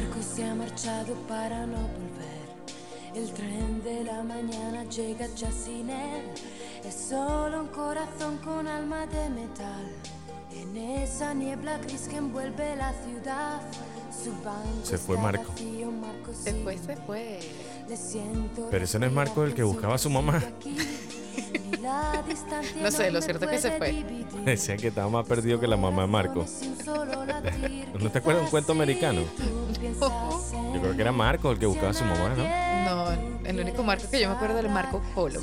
Marco 0.00 0.22
se 0.22 0.44
ha 0.44 0.54
marchado 0.54 1.14
para 1.28 1.66
no 1.66 1.76
volver. 1.76 2.40
El 3.14 3.30
tren 3.32 3.82
de 3.82 4.04
la 4.04 4.22
mañana 4.22 4.84
llega 4.84 5.26
ya 5.36 5.50
sin 5.52 5.90
él. 5.90 6.24
Es 6.84 6.94
solo 7.10 7.60
un 7.62 7.68
corazón 7.68 8.38
con 8.38 8.66
alma 8.66 9.06
de 9.06 9.28
metal. 9.28 9.84
En 10.52 10.76
esa 10.76 11.34
niebla 11.34 11.76
gris 11.78 12.08
que 12.08 12.16
envuelve 12.16 12.76
la 12.76 12.94
ciudad. 13.04 13.60
Su 14.10 14.30
banco 14.42 14.84
Se 14.84 14.96
fue 14.96 15.18
Marco. 15.18 15.52
vacío, 15.52 15.92
Marco 15.92 16.32
Se 16.32 16.54
fue, 16.54 16.78
se 16.78 16.96
fue. 16.96 17.38
Le 17.88 17.96
siento 17.96 18.68
Pero 18.70 18.84
ese 18.84 18.98
no 18.98 19.06
es 19.06 19.12
Marco 19.12 19.44
el 19.44 19.54
que 19.54 19.62
buscaba 19.62 19.96
a 19.96 19.98
su 19.98 20.08
mamá. 20.08 20.42
No 22.82 22.90
sé, 22.90 23.10
lo 23.10 23.22
cierto 23.22 23.46
es 23.46 23.50
que 23.50 23.58
se 23.58 23.78
fue. 23.78 24.04
Decían 24.44 24.78
que 24.78 24.88
estaba 24.88 25.08
más 25.08 25.26
perdido 25.26 25.58
que 25.58 25.66
la 25.66 25.76
mamá 25.76 26.02
de 26.02 26.08
Marco. 26.08 26.44
¿No 28.00 28.10
te 28.10 28.18
acuerdas 28.18 28.42
de 28.42 28.44
un 28.44 28.50
cuento 28.50 28.72
americano? 28.72 29.22
Yo 30.80 30.84
creo 30.86 30.96
que 30.96 31.02
era 31.02 31.12
Marco 31.12 31.50
el 31.50 31.58
que 31.58 31.66
buscaba 31.66 31.90
a 31.90 31.92
su 31.92 32.04
mamá, 32.04 32.30
¿no? 32.34 32.44
No, 32.86 33.10
el 33.44 33.60
único 33.60 33.82
marco 33.82 34.08
que 34.10 34.18
yo 34.18 34.30
me 34.30 34.34
acuerdo 34.34 34.56
del 34.56 34.70
Marco 34.70 35.02
Polo. 35.14 35.38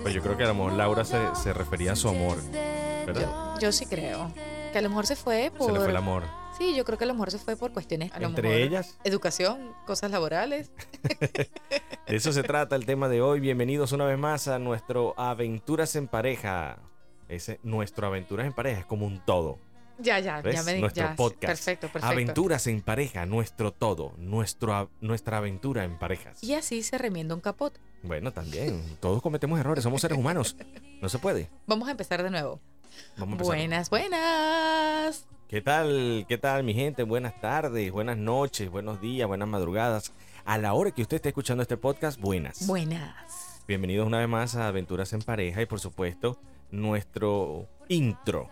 Pues 0.00 0.14
yo 0.14 0.22
creo 0.22 0.36
que 0.36 0.44
a 0.44 0.46
lo 0.46 0.54
mejor 0.54 0.74
Laura 0.74 1.04
se, 1.04 1.18
se 1.34 1.52
refería 1.52 1.92
a 1.92 1.96
su 1.96 2.08
amor, 2.08 2.38
¿verdad? 3.04 3.58
Yo 3.60 3.72
sí 3.72 3.86
creo. 3.86 4.30
Que 4.72 4.78
a 4.78 4.80
lo 4.80 4.90
mejor 4.90 5.06
se 5.06 5.16
fue 5.16 5.50
por. 5.50 5.66
Se 5.66 5.72
le 5.72 5.80
fue 5.80 5.90
el 5.90 5.96
amor. 5.96 6.22
Sí, 6.56 6.76
yo 6.76 6.84
creo 6.84 6.98
que 6.98 7.04
a 7.04 7.08
lo 7.08 7.14
mejor 7.14 7.32
se 7.32 7.38
fue 7.38 7.56
por 7.56 7.72
cuestiones. 7.72 8.12
A 8.12 8.20
lo 8.20 8.28
Entre 8.28 8.48
mejor 8.48 8.60
ellas, 8.60 8.96
Educación, 9.02 9.74
cosas 9.86 10.12
laborales. 10.12 10.70
de 11.02 11.50
eso 12.06 12.32
se 12.32 12.44
trata 12.44 12.76
el 12.76 12.86
tema 12.86 13.08
de 13.08 13.20
hoy. 13.20 13.40
Bienvenidos 13.40 13.90
una 13.90 14.04
vez 14.04 14.18
más 14.18 14.46
a 14.46 14.60
nuestro 14.60 15.14
Aventuras 15.18 15.96
en 15.96 16.06
Pareja. 16.06 16.78
Ese, 17.28 17.58
nuestro 17.64 18.06
Aventuras 18.06 18.46
en 18.46 18.52
Pareja 18.52 18.80
es 18.80 18.86
como 18.86 19.04
un 19.04 19.18
todo. 19.24 19.58
Ya, 19.98 20.20
ya, 20.20 20.40
¿Ves? 20.42 20.54
ya 20.54 20.62
me 20.62 20.74
di- 20.74 20.80
Nuestro 20.80 21.04
ya, 21.04 21.16
podcast. 21.16 21.46
Perfecto, 21.46 21.88
perfecto. 21.88 22.06
Aventuras 22.06 22.66
en 22.68 22.80
Pareja, 22.82 23.26
nuestro 23.26 23.72
todo, 23.72 24.12
nuestro, 24.16 24.90
nuestra 25.00 25.38
aventura 25.38 25.84
en 25.84 25.98
parejas. 25.98 26.42
Y 26.44 26.54
así 26.54 26.82
se 26.82 26.98
remienda 26.98 27.34
un 27.34 27.40
capot. 27.40 27.78
Bueno, 28.04 28.32
también, 28.32 28.80
todos 29.00 29.20
cometemos 29.20 29.58
errores, 29.58 29.82
somos 29.84 30.00
seres 30.00 30.16
humanos. 30.18 30.56
No 31.00 31.08
se 31.08 31.20
puede. 31.20 31.48
Vamos 31.68 31.86
a 31.86 31.92
empezar 31.92 32.24
de 32.24 32.30
nuevo. 32.30 32.58
Vamos 33.18 33.28
a 33.28 33.32
empezar. 33.34 33.56
Buenas, 33.56 33.88
buenas. 33.88 35.26
¿Qué 35.46 35.60
tal? 35.62 36.26
¿Qué 36.28 36.38
tal, 36.38 36.64
mi 36.64 36.74
gente? 36.74 37.04
Buenas 37.04 37.40
tardes, 37.40 37.92
buenas 37.92 38.16
noches, 38.16 38.68
buenos 38.68 39.00
días, 39.00 39.28
buenas 39.28 39.46
madrugadas. 39.48 40.12
A 40.44 40.58
la 40.58 40.74
hora 40.74 40.90
que 40.90 41.02
usted 41.02 41.16
esté 41.16 41.28
escuchando 41.28 41.62
este 41.62 41.76
podcast, 41.76 42.20
buenas. 42.20 42.66
Buenas. 42.66 43.62
Bienvenidos 43.68 44.08
una 44.08 44.18
vez 44.18 44.28
más 44.28 44.56
a 44.56 44.66
Aventuras 44.66 45.12
en 45.12 45.20
Pareja 45.22 45.62
y 45.62 45.66
por 45.66 45.78
supuesto, 45.78 46.40
nuestro 46.72 47.68
intro 47.88 48.48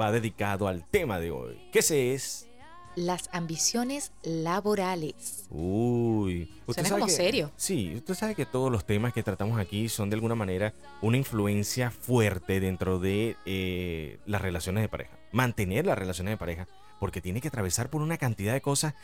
va 0.00 0.12
dedicado 0.12 0.68
al 0.68 0.84
tema 0.86 1.18
de 1.18 1.30
hoy, 1.30 1.58
que 1.72 1.82
se 1.82 2.14
es... 2.14 2.48
Las 2.94 3.28
ambiciones 3.32 4.12
laborales. 4.22 5.44
Uy, 5.50 6.50
Suena 6.66 6.88
sabe 6.88 7.00
como 7.00 7.06
que- 7.06 7.12
serio. 7.12 7.52
Sí, 7.56 7.92
usted 7.96 8.14
sabe 8.14 8.34
que 8.34 8.46
todos 8.46 8.72
los 8.72 8.86
temas 8.86 9.12
que 9.12 9.22
tratamos 9.22 9.60
aquí 9.60 9.90
son 9.90 10.08
de 10.08 10.14
alguna 10.14 10.34
manera 10.34 10.72
una 11.02 11.18
influencia 11.18 11.90
fuerte 11.90 12.58
dentro 12.58 12.98
de 12.98 13.36
eh, 13.44 14.18
las 14.24 14.40
relaciones 14.40 14.82
de 14.82 14.88
pareja. 14.88 15.18
Mantener 15.30 15.84
las 15.84 15.98
relaciones 15.98 16.32
de 16.32 16.38
pareja, 16.38 16.66
porque 16.98 17.20
tiene 17.20 17.42
que 17.42 17.48
atravesar 17.48 17.90
por 17.90 18.00
una 18.00 18.16
cantidad 18.16 18.54
de 18.54 18.62
cosas. 18.62 18.94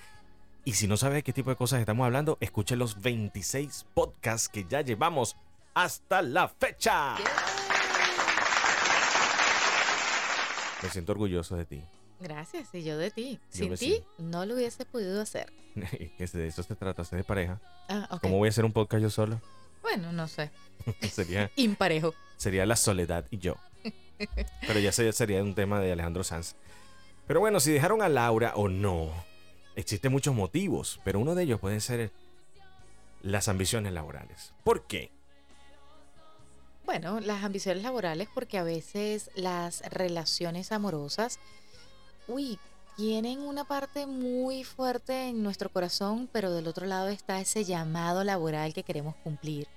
Y 0.65 0.73
si 0.73 0.87
no 0.89 0.97
sabe 0.97 1.17
de 1.17 1.23
qué 1.23 1.35
tipo 1.35 1.51
de 1.51 1.57
cosas 1.57 1.81
estamos 1.81 2.07
hablando, 2.07 2.39
escuche 2.41 2.77
los 2.77 3.03
26 3.03 3.85
podcasts 3.93 4.49
que 4.49 4.65
ya 4.65 4.81
llevamos 4.81 5.37
hasta 5.75 6.23
la 6.23 6.49
fecha. 6.49 7.17
Me 10.83 10.91
siento 10.91 11.13
orgulloso 11.13 11.57
de 11.57 11.65
ti. 11.65 11.83
Gracias, 12.21 12.69
y 12.75 12.83
yo 12.85 12.97
de 12.99 13.11
ti. 13.11 13.41
Yo 13.53 13.65
Sin 13.65 13.75
ti 13.77 14.05
no 14.19 14.47
lo 14.47 14.55
hubiese 14.55 14.85
podido 14.85 15.21
hacer. 15.21 15.53
de 15.75 16.47
eso 16.47 16.63
se 16.63 16.75
trata, 16.77 17.05
ser 17.05 17.19
de 17.19 17.25
pareja. 17.25 17.61
Ah. 17.89 18.19
¿Cómo 18.21 18.39
voy 18.39 18.49
a 18.49 18.51
hacer 18.51 18.65
un 18.65 18.73
podcast 18.73 19.03
yo 19.03 19.11
solo? 19.11 19.41
Bueno, 19.83 20.13
no 20.13 20.29
sé. 20.29 20.51
Sería 21.11 21.51
Imparejo. 21.57 22.15
sería 22.37 22.67
la 22.67 22.77
soledad 22.77 23.27
y 23.31 23.39
yo. 23.39 23.57
Pero 24.67 24.79
ya 24.79 24.93
se- 24.93 25.13
sería 25.13 25.43
un 25.43 25.55
tema 25.55 25.81
de 25.81 25.91
Alejandro 25.93 26.23
Sanz. 26.23 26.55
Pero 27.27 27.41
bueno, 27.41 27.59
si 27.61 27.73
dejaron 27.73 28.03
a 28.03 28.09
Laura 28.09 28.53
o 28.55 28.69
no, 28.69 29.11
existen 29.75 30.13
muchos 30.13 30.35
motivos, 30.35 31.01
pero 31.05 31.19
uno 31.19 31.35
de 31.35 31.43
ellos 31.45 31.59
puede 31.61 31.81
ser 31.81 32.13
las 33.23 33.49
ambiciones 33.49 33.93
laborales. 33.93 34.53
¿Por 34.63 34.87
qué? 34.87 35.11
Bueno, 36.93 37.21
las 37.21 37.43
ambiciones 37.43 37.83
laborales 37.83 38.29
porque 38.35 38.59
a 38.59 38.63
veces 38.63 39.31
las 39.35 39.81
relaciones 39.89 40.73
amorosas, 40.73 41.39
uy, 42.29 42.59
tienen 42.99 43.39
una 43.39 43.65
parte 43.65 44.05
muy 44.05 44.63
fuerte 44.63 45.29
en 45.29 45.43
nuestro 45.43 45.71
corazón, 45.71 46.29
pero 46.31 46.53
del 46.53 46.69
otro 46.69 46.85
lado 46.85 47.09
está 47.09 47.41
ese 47.41 47.65
llamado 47.65 48.25
laboral 48.25 48.75
que 48.75 48.83
queremos 48.83 49.15
cumplir. 49.25 49.69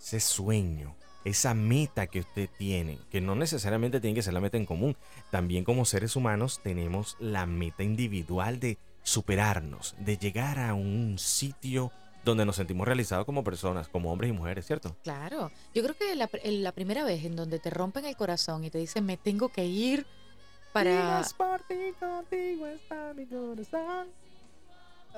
Ese 0.00 0.18
sueño, 0.18 0.96
esa 1.26 1.52
meta 1.52 2.06
que 2.06 2.20
usted 2.20 2.48
tiene, 2.56 3.00
que 3.10 3.20
no 3.20 3.34
necesariamente 3.34 4.00
tiene 4.00 4.14
que 4.14 4.22
ser 4.22 4.32
la 4.32 4.40
meta 4.40 4.56
en 4.56 4.64
común. 4.64 4.96
También 5.30 5.62
como 5.62 5.84
seres 5.84 6.16
humanos 6.16 6.60
tenemos 6.62 7.18
la 7.20 7.44
meta 7.44 7.82
individual 7.82 8.60
de 8.60 8.78
superarnos, 9.02 9.94
de 9.98 10.16
llegar 10.16 10.58
a 10.58 10.72
un 10.72 11.18
sitio 11.18 11.92
donde 12.26 12.44
nos 12.44 12.56
sentimos 12.56 12.86
realizados 12.86 13.24
como 13.24 13.42
personas, 13.44 13.88
como 13.88 14.12
hombres 14.12 14.28
y 14.28 14.32
mujeres, 14.34 14.66
¿cierto? 14.66 14.94
Claro, 15.02 15.50
yo 15.74 15.82
creo 15.82 15.96
que 15.96 16.14
la, 16.14 16.28
el- 16.42 16.62
la 16.62 16.72
primera 16.72 17.04
vez 17.04 17.24
en 17.24 17.36
donde 17.36 17.58
te 17.58 17.70
rompen 17.70 18.04
el 18.04 18.16
corazón 18.16 18.64
y 18.64 18.70
te 18.70 18.76
dicen 18.78 19.06
me 19.06 19.16
tengo 19.16 19.48
que 19.48 19.64
ir 19.64 20.04
para... 20.72 21.20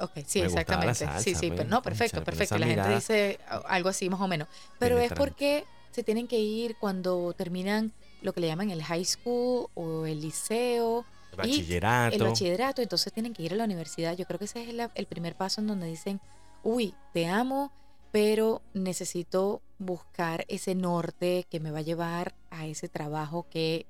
Ok, 0.01 0.13
sí, 0.25 0.43
Me 0.43 0.49
gustaba 0.49 0.85
la 0.85 0.93
exactamente. 0.93 0.95
sí, 0.95 1.05
salsa, 1.33 1.41
sí, 1.41 1.51
me- 1.51 1.57
pero 1.57 1.69
no, 1.69 1.83
perfecto, 1.83 2.23
perfecto. 2.23 2.57
La 2.59 2.67
gente 2.67 2.95
dice 2.95 3.41
algo 3.67 3.89
así 3.89 4.09
más 4.09 4.21
o 4.21 4.29
menos. 4.29 4.47
Pero 4.79 4.99
es 4.99 5.13
porque 5.13 5.65
se 5.91 6.05
tienen 6.05 6.29
que 6.29 6.39
ir 6.39 6.77
cuando 6.79 7.33
terminan 7.33 7.91
lo 8.23 8.33
que 8.33 8.41
le 8.41 8.47
llaman 8.47 8.71
el 8.71 8.83
high 8.85 9.05
school 9.05 9.69
o 9.75 10.07
el 10.07 10.21
liceo, 10.21 11.05
Bachillerato. 11.37 12.15
el 12.17 12.23
bachillerato, 12.23 12.83
entonces 12.83 13.13
tienen 13.13 13.33
que 13.33 13.43
ir 13.43 13.53
a 13.53 13.57
la 13.57 13.65
universidad. 13.65 14.17
Yo 14.17 14.25
creo 14.27 14.39
que 14.39 14.45
ese 14.45 14.63
es 14.63 14.89
el 14.95 15.07
primer 15.07 15.35
paso 15.35 15.61
en 15.61 15.67
donde 15.67 15.87
dicen, 15.87 16.21
uy, 16.63 16.95
te 17.13 17.27
amo, 17.27 17.73
pero 18.13 18.63
necesito 18.75 19.63
buscar 19.79 20.45
ese 20.49 20.75
norte 20.75 21.47
que 21.51 21.61
me 21.61 21.71
va 21.71 21.79
a 21.79 21.83
llevar 21.83 22.35
a 22.51 22.67
ese 22.67 22.89
trabajo 22.89 23.47
que 23.49 23.87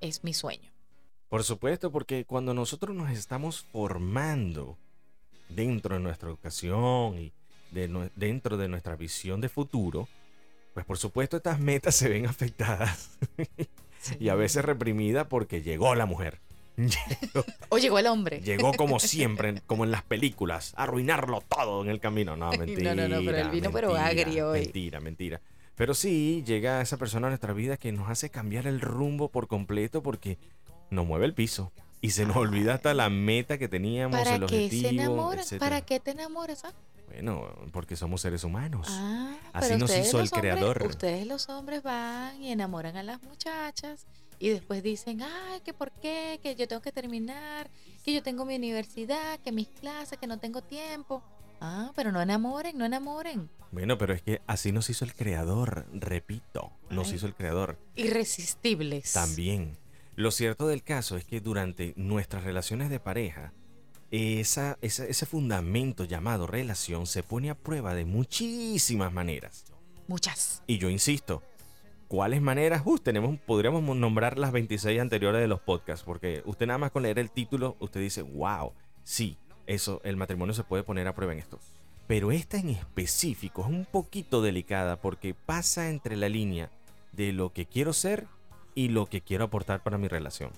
es 0.00 0.24
mi 0.24 0.34
sueño. 0.34 0.70
Por 1.28 1.44
supuesto, 1.44 1.90
porque 1.90 2.24
cuando 2.24 2.52
nosotros 2.52 2.94
nos 2.94 3.10
estamos 3.10 3.62
formando 3.72 4.76
dentro 5.48 5.94
de 5.94 6.00
nuestra 6.00 6.28
educación 6.28 7.18
y 7.18 7.32
de 7.70 8.10
dentro 8.16 8.56
de 8.56 8.68
nuestra 8.68 8.96
visión 8.96 9.40
de 9.40 9.48
futuro, 9.48 10.08
pues 10.74 10.84
por 10.86 10.98
supuesto 10.98 11.38
estas 11.38 11.58
metas 11.58 11.94
se 11.94 12.08
ven 12.08 12.26
afectadas 12.28 13.18
y 14.18 14.28
a 14.28 14.34
veces 14.34 14.64
reprimidas 14.64 15.26
porque 15.26 15.62
llegó 15.62 15.94
la 15.94 16.06
mujer. 16.06 16.40
O 17.68 17.78
llegó 17.78 17.98
el 17.98 18.06
hombre. 18.06 18.40
llegó 18.40 18.72
como 18.72 18.98
siempre, 18.98 19.60
como 19.66 19.84
en 19.84 19.90
las 19.90 20.02
películas, 20.02 20.72
a 20.76 20.84
arruinarlo 20.84 21.40
todo 21.42 21.82
en 21.82 21.90
el 21.90 22.00
camino. 22.00 22.36
No, 22.36 22.46
Ay, 22.50 22.58
no, 22.58 22.64
mentira. 22.66 22.94
no, 22.94 23.08
no, 23.08 23.20
pero 23.24 23.38
él 23.38 23.50
vino 23.50 23.70
pero 23.70 23.88
mentira, 23.92 24.06
agrio 24.08 24.50
hoy. 24.50 24.60
Mentira, 24.60 25.00
mentira. 25.00 25.40
Pero 25.74 25.94
sí, 25.94 26.42
llega 26.46 26.80
esa 26.80 26.96
persona 26.96 27.26
a 27.28 27.30
nuestra 27.30 27.52
vida 27.52 27.76
que 27.76 27.92
nos 27.92 28.08
hace 28.10 28.30
cambiar 28.30 28.66
el 28.66 28.80
rumbo 28.80 29.28
por 29.28 29.48
completo 29.48 30.02
porque 30.02 30.38
nos 30.90 31.06
mueve 31.06 31.24
el 31.26 31.34
piso. 31.34 31.72
Y 32.00 32.10
se 32.10 32.26
nos 32.26 32.36
olvida 32.36 32.74
hasta 32.74 32.94
la 32.94 33.08
meta 33.10 33.58
que 33.58 33.68
teníamos, 33.68 34.18
¿Para 34.18 34.34
el 34.34 34.40
qué 34.40 34.44
objetivo, 34.44 34.82
se 34.82 34.88
enamoran? 34.88 35.44
¿Para 35.60 35.80
qué 35.82 36.00
te 36.00 36.10
enamoras? 36.10 36.64
ah? 36.64 36.72
Bueno, 37.08 37.46
porque 37.72 37.94
somos 37.94 38.22
seres 38.22 38.42
humanos. 38.42 38.88
Ah, 38.90 39.36
Así 39.52 39.68
pero 39.68 39.78
nos 39.78 39.90
hizo 39.96 40.18
el 40.18 40.26
hombres- 40.26 40.30
creador. 40.40 40.82
Ustedes 40.86 41.26
los 41.26 41.48
hombres 41.48 41.82
van 41.82 42.42
y 42.42 42.50
enamoran 42.50 42.96
a 42.96 43.02
las 43.02 43.22
muchachas 43.22 44.06
y 44.42 44.48
después 44.48 44.82
dicen, 44.82 45.22
ay, 45.22 45.60
que 45.60 45.72
por 45.72 45.92
qué, 45.92 46.40
que 46.42 46.56
yo 46.56 46.66
tengo 46.66 46.82
que 46.82 46.90
terminar, 46.90 47.70
que 48.04 48.12
yo 48.12 48.22
tengo 48.24 48.44
mi 48.44 48.56
universidad, 48.56 49.38
que 49.38 49.52
mis 49.52 49.68
clases, 49.68 50.18
que 50.18 50.26
no 50.26 50.38
tengo 50.40 50.62
tiempo. 50.62 51.22
Ah, 51.60 51.92
pero 51.94 52.10
no 52.10 52.20
enamoren, 52.20 52.76
no 52.76 52.84
enamoren. 52.84 53.48
Bueno, 53.70 53.96
pero 53.98 54.12
es 54.14 54.20
que 54.22 54.42
así 54.48 54.72
nos 54.72 54.90
hizo 54.90 55.04
el 55.04 55.14
creador, 55.14 55.86
repito, 55.92 56.72
nos 56.90 57.08
Ay. 57.10 57.14
hizo 57.14 57.26
el 57.26 57.34
creador. 57.36 57.78
Irresistibles. 57.94 59.12
También. 59.12 59.78
Lo 60.16 60.32
cierto 60.32 60.66
del 60.66 60.82
caso 60.82 61.16
es 61.16 61.24
que 61.24 61.40
durante 61.40 61.92
nuestras 61.96 62.42
relaciones 62.42 62.90
de 62.90 62.98
pareja, 62.98 63.52
esa, 64.10 64.76
esa- 64.82 65.06
ese 65.06 65.24
fundamento 65.24 66.04
llamado 66.04 66.48
relación 66.48 67.06
se 67.06 67.22
pone 67.22 67.48
a 67.48 67.54
prueba 67.54 67.94
de 67.94 68.04
muchísimas 68.04 69.12
maneras. 69.12 69.64
Muchas. 70.08 70.62
Y 70.66 70.78
yo 70.78 70.90
insisto, 70.90 71.42
¿cuáles 72.12 72.42
maneras? 72.42 72.82
Uh, 72.84 72.98
tenemos, 72.98 73.40
podríamos 73.40 73.82
nombrar 73.96 74.38
las 74.38 74.52
26 74.52 75.00
anteriores 75.00 75.40
de 75.40 75.48
los 75.48 75.62
podcasts, 75.62 76.04
porque 76.04 76.42
usted 76.44 76.66
nada 76.66 76.76
más 76.76 76.90
con 76.90 77.04
leer 77.04 77.18
el 77.18 77.30
título, 77.30 77.74
usted 77.80 78.00
dice, 78.00 78.20
wow, 78.20 78.74
sí, 79.02 79.38
eso, 79.66 79.98
el 80.04 80.18
matrimonio 80.18 80.52
se 80.52 80.62
puede 80.62 80.82
poner 80.82 81.08
a 81.08 81.14
prueba 81.14 81.32
en 81.32 81.38
esto. 81.38 81.58
Pero 82.06 82.30
esta 82.30 82.58
en 82.58 82.68
específico 82.68 83.62
es 83.62 83.68
un 83.68 83.86
poquito 83.86 84.42
delicada 84.42 85.00
porque 85.00 85.32
pasa 85.32 85.88
entre 85.88 86.16
la 86.16 86.28
línea 86.28 86.70
de 87.12 87.32
lo 87.32 87.54
que 87.54 87.64
quiero 87.64 87.94
ser 87.94 88.26
y 88.74 88.88
lo 88.88 89.06
que 89.06 89.22
quiero 89.22 89.44
aportar 89.44 89.82
para 89.82 89.96
mi 89.96 90.06
relación. 90.06 90.50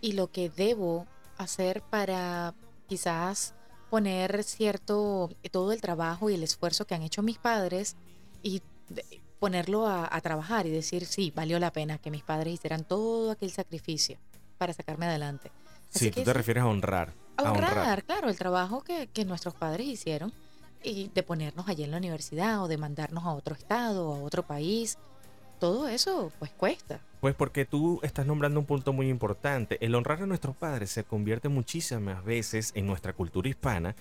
Y 0.00 0.12
lo 0.12 0.32
que 0.32 0.48
debo 0.48 1.06
hacer 1.36 1.82
para 1.82 2.54
quizás 2.88 3.54
poner 3.90 4.42
cierto, 4.42 5.28
todo 5.50 5.72
el 5.72 5.82
trabajo 5.82 6.30
y 6.30 6.34
el 6.34 6.42
esfuerzo 6.42 6.86
que 6.86 6.94
han 6.94 7.02
hecho 7.02 7.20
mis 7.20 7.36
padres 7.36 7.94
y 8.42 8.62
ponerlo 9.44 9.86
a, 9.86 10.08
a 10.10 10.20
trabajar 10.20 10.66
y 10.66 10.70
decir, 10.70 11.06
sí, 11.06 11.32
valió 11.34 11.58
la 11.58 11.72
pena 11.72 11.98
que 11.98 12.10
mis 12.10 12.22
padres 12.22 12.54
hicieran 12.54 12.84
todo 12.84 13.30
aquel 13.32 13.50
sacrificio 13.50 14.18
para 14.58 14.72
sacarme 14.72 15.06
adelante. 15.06 15.52
Así 15.94 16.06
Sí, 16.06 16.10
tú 16.10 16.22
te 16.22 16.32
sí, 16.32 16.32
refieres 16.32 16.62
a 16.64 16.66
honrar. 16.66 17.14
a 17.36 17.44
a 17.44 17.52
honrar, 17.52 18.04
claro, 18.04 18.28
el 18.28 18.38
trabajo 18.38 18.82
que, 18.82 19.08
que 19.08 19.24
nuestros 19.24 19.54
padres 19.54 19.86
hicieron 19.86 20.32
y 20.82 21.10
de 21.14 21.22
ponernos 21.22 21.68
allí 21.68 21.84
en 21.84 21.90
la 21.92 21.98
universidad 21.98 22.62
o 22.62 22.68
de 22.68 22.78
mandarnos 22.78 23.24
a 23.24 23.32
otro 23.32 23.54
estado 23.54 24.08
o 24.10 24.14
a 24.16 24.22
otro 24.22 24.42
país. 24.46 24.98
Todo 25.58 25.88
eso 25.88 26.32
pues 26.38 26.52
cuesta. 26.52 27.00
Pues 27.20 27.34
porque 27.34 27.64
tú 27.64 28.00
estás 28.02 28.26
nombrando 28.26 28.60
un 28.60 28.66
punto 28.66 28.92
muy 28.92 29.08
importante. 29.08 29.78
El 29.84 29.94
honrar 29.94 30.22
a 30.22 30.26
nuestros 30.26 30.56
padres 30.56 30.90
se 30.90 31.04
convierte 31.04 31.48
muchísimas 31.48 32.24
veces 32.24 32.72
en 32.74 32.86
nuestra 32.86 33.14
cultura 33.14 33.48
hispana 33.48 33.96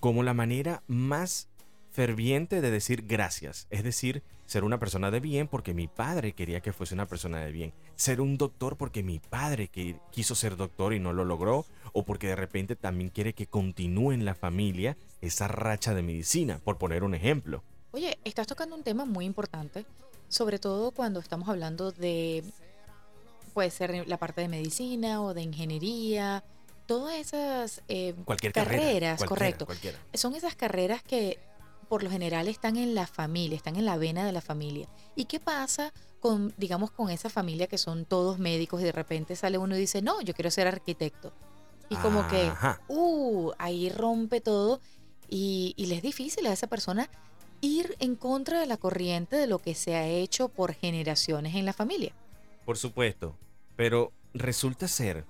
como 0.00 0.22
la 0.22 0.34
manera 0.34 0.82
más 0.86 1.48
ferviente 1.98 2.60
de 2.60 2.70
decir 2.70 3.06
gracias. 3.08 3.66
Es 3.70 3.82
decir, 3.82 4.22
ser 4.46 4.62
una 4.62 4.78
persona 4.78 5.10
de 5.10 5.18
bien 5.18 5.48
porque 5.48 5.74
mi 5.74 5.88
padre 5.88 6.32
quería 6.32 6.60
que 6.60 6.72
fuese 6.72 6.94
una 6.94 7.06
persona 7.06 7.40
de 7.40 7.50
bien. 7.50 7.72
Ser 7.96 8.20
un 8.20 8.38
doctor 8.38 8.76
porque 8.76 9.02
mi 9.02 9.18
padre 9.18 9.66
que 9.66 9.96
quiso 10.12 10.36
ser 10.36 10.56
doctor 10.56 10.94
y 10.94 11.00
no 11.00 11.12
lo 11.12 11.24
logró. 11.24 11.66
O 11.92 12.04
porque 12.04 12.28
de 12.28 12.36
repente 12.36 12.76
también 12.76 13.10
quiere 13.10 13.32
que 13.32 13.48
continúe 13.48 14.12
en 14.12 14.24
la 14.24 14.36
familia 14.36 14.96
esa 15.20 15.48
racha 15.48 15.92
de 15.92 16.02
medicina, 16.02 16.60
por 16.62 16.78
poner 16.78 17.02
un 17.02 17.16
ejemplo. 17.16 17.64
Oye, 17.90 18.16
estás 18.22 18.46
tocando 18.46 18.76
un 18.76 18.84
tema 18.84 19.04
muy 19.04 19.24
importante, 19.24 19.84
sobre 20.28 20.60
todo 20.60 20.92
cuando 20.92 21.18
estamos 21.18 21.48
hablando 21.48 21.90
de, 21.90 22.44
puede 23.54 23.72
ser 23.72 24.06
la 24.06 24.18
parte 24.18 24.40
de 24.42 24.46
medicina 24.46 25.20
o 25.20 25.34
de 25.34 25.42
ingeniería, 25.42 26.44
todas 26.86 27.16
esas 27.16 27.82
eh, 27.88 28.14
Cualquier 28.24 28.52
carrera. 28.52 28.82
carreras, 28.82 29.18
cualquiera, 29.18 29.28
correcto. 29.28 29.66
cualquiera. 29.66 29.98
Son 30.14 30.36
esas 30.36 30.54
carreras 30.54 31.02
que 31.02 31.40
por 31.88 32.02
lo 32.02 32.10
general 32.10 32.48
están 32.48 32.76
en 32.76 32.94
la 32.94 33.06
familia, 33.06 33.56
están 33.56 33.76
en 33.76 33.84
la 33.84 33.96
vena 33.96 34.24
de 34.26 34.32
la 34.32 34.40
familia. 34.40 34.88
¿Y 35.16 35.24
qué 35.24 35.40
pasa 35.40 35.92
con, 36.20 36.54
digamos, 36.56 36.90
con 36.90 37.10
esa 37.10 37.30
familia 37.30 37.66
que 37.66 37.78
son 37.78 38.04
todos 38.04 38.38
médicos 38.38 38.80
y 38.80 38.84
de 38.84 38.92
repente 38.92 39.36
sale 39.36 39.58
uno 39.58 39.76
y 39.76 39.80
dice, 39.80 40.02
no, 40.02 40.20
yo 40.20 40.34
quiero 40.34 40.50
ser 40.50 40.66
arquitecto? 40.66 41.32
Y 41.90 41.96
como 41.96 42.28
que, 42.28 42.52
uh, 42.88 43.52
ahí 43.58 43.88
rompe 43.88 44.40
todo 44.40 44.80
y, 45.28 45.74
y 45.76 45.86
le 45.86 45.96
es 45.96 46.02
difícil 46.02 46.46
a 46.46 46.52
esa 46.52 46.66
persona 46.66 47.08
ir 47.60 47.96
en 47.98 48.14
contra 48.14 48.60
de 48.60 48.66
la 48.66 48.76
corriente 48.76 49.36
de 49.36 49.46
lo 49.46 49.58
que 49.58 49.74
se 49.74 49.96
ha 49.96 50.06
hecho 50.06 50.48
por 50.48 50.74
generaciones 50.74 51.54
en 51.54 51.64
la 51.64 51.72
familia. 51.72 52.12
Por 52.64 52.76
supuesto, 52.76 53.36
pero 53.74 54.12
resulta 54.34 54.86
ser 54.88 55.24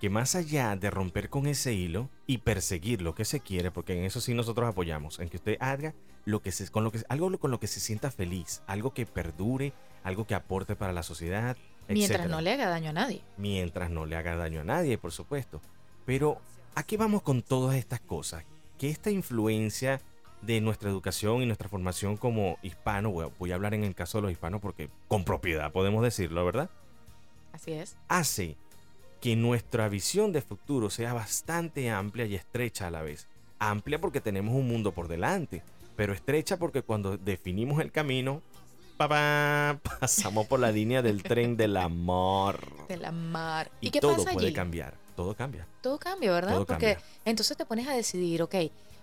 que 0.00 0.10
más 0.10 0.34
allá 0.34 0.76
de 0.76 0.90
romper 0.90 1.28
con 1.28 1.46
ese 1.46 1.74
hilo 1.74 2.08
y 2.26 2.38
perseguir 2.38 3.02
lo 3.02 3.14
que 3.14 3.24
se 3.24 3.40
quiere, 3.40 3.70
porque 3.70 3.96
en 3.98 4.04
eso 4.04 4.20
sí 4.20 4.32
nosotros 4.34 4.68
apoyamos, 4.68 5.18
en 5.18 5.28
que 5.28 5.36
usted 5.36 5.56
haga 5.60 5.94
lo 6.24 6.40
que 6.42 6.52
se, 6.52 6.68
con 6.70 6.84
lo 6.84 6.90
que 6.92 7.02
algo 7.08 7.36
con 7.38 7.50
lo 7.50 7.60
que 7.60 7.66
se 7.66 7.80
sienta 7.80 8.10
feliz, 8.10 8.62
algo 8.66 8.94
que 8.94 9.04
perdure, 9.06 9.72
algo 10.02 10.26
que 10.26 10.34
aporte 10.34 10.74
para 10.76 10.92
la 10.92 11.02
sociedad, 11.02 11.56
Mientras 11.88 12.20
etcétera. 12.20 12.28
no 12.36 12.40
le 12.40 12.52
haga 12.52 12.68
daño 12.68 12.90
a 12.90 12.92
nadie. 12.92 13.20
mientras 13.36 13.90
no 13.90 14.06
le 14.06 14.16
haga 14.16 14.36
daño 14.36 14.60
a 14.60 14.64
nadie, 14.64 14.96
por 14.96 15.12
supuesto. 15.12 15.60
Pero 16.06 16.40
¿a 16.74 16.82
qué 16.84 16.96
vamos 16.96 17.22
con 17.22 17.42
todas 17.42 17.76
estas 17.76 18.00
cosas? 18.00 18.44
Que 18.78 18.88
esta 18.90 19.10
influencia 19.10 20.00
de 20.40 20.60
nuestra 20.62 20.88
educación 20.88 21.42
y 21.42 21.46
nuestra 21.46 21.68
formación 21.68 22.16
como 22.16 22.58
hispano, 22.62 23.10
voy 23.10 23.26
a- 23.26 23.30
voy 23.38 23.52
a 23.52 23.56
hablar 23.56 23.74
en 23.74 23.84
el 23.84 23.94
caso 23.94 24.18
de 24.18 24.22
los 24.22 24.30
hispanos 24.32 24.60
porque 24.62 24.88
con 25.08 25.24
propiedad 25.24 25.72
podemos 25.72 26.02
decirlo, 26.02 26.44
¿verdad? 26.46 26.70
Así 27.52 27.72
es. 27.72 27.96
hace 28.08 28.56
que 29.20 29.36
nuestra 29.36 29.88
visión 29.88 30.32
de 30.32 30.40
futuro 30.40 30.90
sea 30.90 31.12
bastante 31.12 31.90
amplia 31.90 32.26
y 32.26 32.34
estrecha 32.34 32.86
a 32.86 32.90
la 32.90 33.02
vez. 33.02 33.26
Amplia 33.58 34.00
porque 34.00 34.20
tenemos 34.20 34.54
un 34.54 34.66
mundo 34.66 34.92
por 34.92 35.08
delante, 35.08 35.62
pero 35.96 36.14
estrecha 36.14 36.56
porque 36.56 36.82
cuando 36.82 37.18
definimos 37.18 37.80
el 37.80 37.92
camino, 37.92 38.42
papá, 38.96 39.78
pasamos 40.00 40.46
por 40.46 40.60
la 40.60 40.72
línea 40.72 41.02
del 41.02 41.22
tren 41.22 41.56
del 41.56 41.76
amor. 41.76 42.86
De 42.88 42.96
la 42.96 43.12
mar. 43.12 43.70
Y, 43.80 43.88
¿Y, 43.88 43.90
qué 43.90 44.00
todo 44.00 44.16
pasa 44.16 44.32
puede 44.32 44.52
cambiar, 44.52 44.94
todo 45.14 45.34
cambia. 45.34 45.66
todo 45.82 45.98
cambia, 45.98 46.32
¿verdad? 46.32 46.54
Todo 46.54 46.66
Porque 46.66 46.94
cambia. 46.94 47.10
entonces 47.26 47.56
te 47.56 47.66
pones 47.66 47.86
a 47.86 47.92
decidir, 47.94 48.42
ok, 48.42 48.54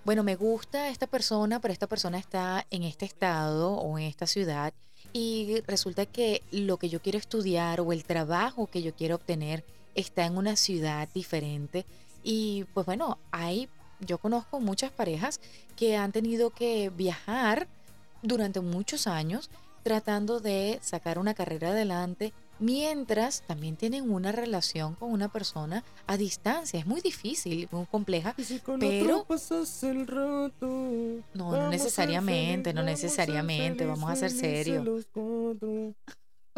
bueno, 0.04 0.24
me 0.24 0.36
gusta 0.36 0.90
esta 0.90 1.06
persona, 1.06 1.60
pero 1.60 1.72
esta 1.72 1.86
persona 1.86 2.18
está 2.18 2.66
en 2.72 2.84
este 2.84 3.06
estado 3.06 3.74
o 3.74 4.00
en 4.00 4.06
esta 4.06 4.26
ciudad 4.26 4.74
y 5.14 5.62
resulta 5.68 6.06
que 6.06 6.42
lo 6.52 6.78
que 6.78 6.90
yo 6.90 7.02
quiero 7.02 7.18
estudiar 7.18 7.82
o 7.82 7.92
el 7.92 8.04
trabajo 8.04 8.68
que 8.68 8.82
yo 8.82 8.94
quiero 8.94 9.16
obtener 9.16 9.64
está 9.98 10.26
en 10.26 10.38
una 10.38 10.56
ciudad 10.56 11.10
diferente 11.14 11.86
y 12.24 12.66
pues 12.74 12.86
bueno, 12.86 13.18
hay, 13.32 13.68
yo 14.00 14.20
conozco 14.20 14.60
muchas 14.62 14.92
parejas 14.92 15.42
que 15.76 15.98
han 15.98 16.12
tenido 16.12 16.52
que 16.52 16.90
viajar 16.90 17.68
durante 18.22 18.62
muchos 18.62 19.08
años 19.08 19.50
tratando 19.84 20.40
de 20.40 20.80
sacar 20.82 21.20
una 21.20 21.34
carrera 21.34 21.70
adelante 21.70 22.34
mientras 22.60 23.42
también 23.44 23.76
tienen 23.76 24.10
una 24.12 24.32
relación 24.32 24.96
con 24.96 25.12
una 25.12 25.30
persona 25.32 25.84
a 26.08 26.18
distancia. 26.18 26.80
Es 26.80 26.86
muy 26.86 27.02
difícil, 27.02 27.68
muy 27.72 27.86
compleja. 27.86 28.36
Pero- 28.80 29.24
pasas 29.26 29.84
el 29.84 30.06
rato. 30.06 30.68
No, 31.34 31.52
no 31.52 31.70
necesariamente, 31.70 32.72
feliz, 32.72 32.76
no 32.76 32.84
necesariamente, 32.84 33.86
vamos 33.86 34.10
a 34.12 34.16
ser 34.16 34.32
serios. 34.32 34.86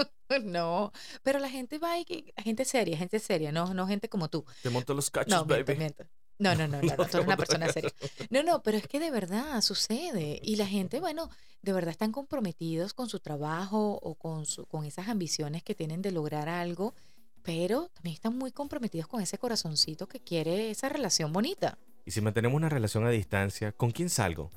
No, 0.43 0.91
pero 1.23 1.39
la 1.39 1.49
gente 1.49 1.79
va 1.79 1.97
y 1.97 2.05
gente 2.37 2.63
seria, 2.65 2.97
gente 2.97 3.19
seria, 3.19 3.51
no, 3.51 3.73
no 3.73 3.87
gente 3.87 4.09
como 4.09 4.29
tú. 4.29 4.45
Te 4.61 4.69
monto 4.69 4.93
los 4.93 5.09
cachos, 5.09 5.31
No, 5.31 5.45
miento, 5.45 5.65
baby. 5.65 5.79
miento. 5.79 6.03
No, 6.37 6.55
no, 6.55 6.67
no, 6.67 6.77
no, 6.81 6.95
no, 6.95 6.95
tú 6.95 7.17
eres 7.17 7.25
una 7.25 7.35
persona 7.37 7.71
seria. 7.71 7.91
No, 8.29 8.43
no, 8.43 8.61
pero 8.61 8.77
es 8.77 8.87
que 8.87 8.99
de 8.99 9.11
verdad 9.11 9.61
sucede. 9.61 10.39
Y 10.43 10.55
la 10.55 10.67
gente, 10.67 10.99
bueno, 10.99 11.29
de 11.61 11.73
verdad 11.73 11.89
están 11.91 12.11
comprometidos 12.11 12.93
con 12.93 13.09
su 13.09 13.19
trabajo 13.19 13.99
o 14.01 14.15
con, 14.15 14.45
su, 14.45 14.65
con 14.67 14.85
esas 14.85 15.07
ambiciones 15.07 15.63
que 15.63 15.75
tienen 15.75 16.01
de 16.01 16.11
lograr 16.11 16.47
algo, 16.47 16.93
pero 17.41 17.89
también 17.93 18.13
están 18.13 18.37
muy 18.37 18.51
comprometidos 18.51 19.07
con 19.07 19.21
ese 19.21 19.37
corazoncito 19.37 20.07
que 20.07 20.19
quiere 20.19 20.69
esa 20.69 20.89
relación 20.89 21.33
bonita. 21.33 21.77
Y 22.05 22.11
si 22.11 22.21
mantenemos 22.21 22.55
una 22.55 22.69
relación 22.69 23.05
a 23.05 23.09
distancia, 23.09 23.71
¿con 23.71 23.91
quién 23.91 24.09
salgo? 24.09 24.51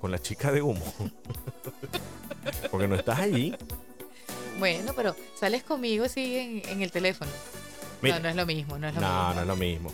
Con 0.00 0.10
la 0.10 0.18
chica 0.18 0.52
de 0.52 0.62
humo. 0.62 0.84
Porque 2.70 2.86
no 2.86 2.94
estás 2.94 3.18
allí. 3.20 3.54
Bueno, 4.58 4.92
pero 4.94 5.14
sales 5.34 5.62
conmigo 5.62 6.08
sí 6.08 6.36
en, 6.36 6.68
en 6.68 6.82
el 6.82 6.90
teléfono. 6.90 7.30
Mira, 8.02 8.16
no, 8.16 8.24
no 8.24 8.28
es 8.30 8.36
lo 8.36 8.46
mismo, 8.46 8.78
no 8.78 8.88
es 8.88 8.94
lo 8.94 9.00
no, 9.00 9.06
mismo. 9.08 9.34
no 9.34 9.40
es 9.40 9.46
lo 9.46 9.56
mismo. 9.56 9.92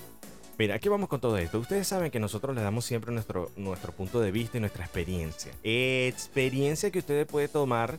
Mira, 0.59 0.75
aquí 0.75 0.89
vamos 0.89 1.09
con 1.09 1.21
todo 1.21 1.39
esto. 1.39 1.59
Ustedes 1.59 1.89
saben 1.89 2.11
que 2.11 2.21
nosotros 2.21 2.55
les 2.55 2.63
damos 2.63 2.85
siempre 2.85 3.13
nuestro, 3.13 3.51
nuestro 3.57 3.93
punto 3.93 4.21
de 4.21 4.31
vista 4.31 4.59
y 4.59 4.61
nuestra 4.61 4.85
experiencia. 4.85 5.53
Experiencia 5.63 6.91
que 6.91 6.99
ustedes 6.99 7.27
pueden 7.27 7.49
tomar 7.49 7.99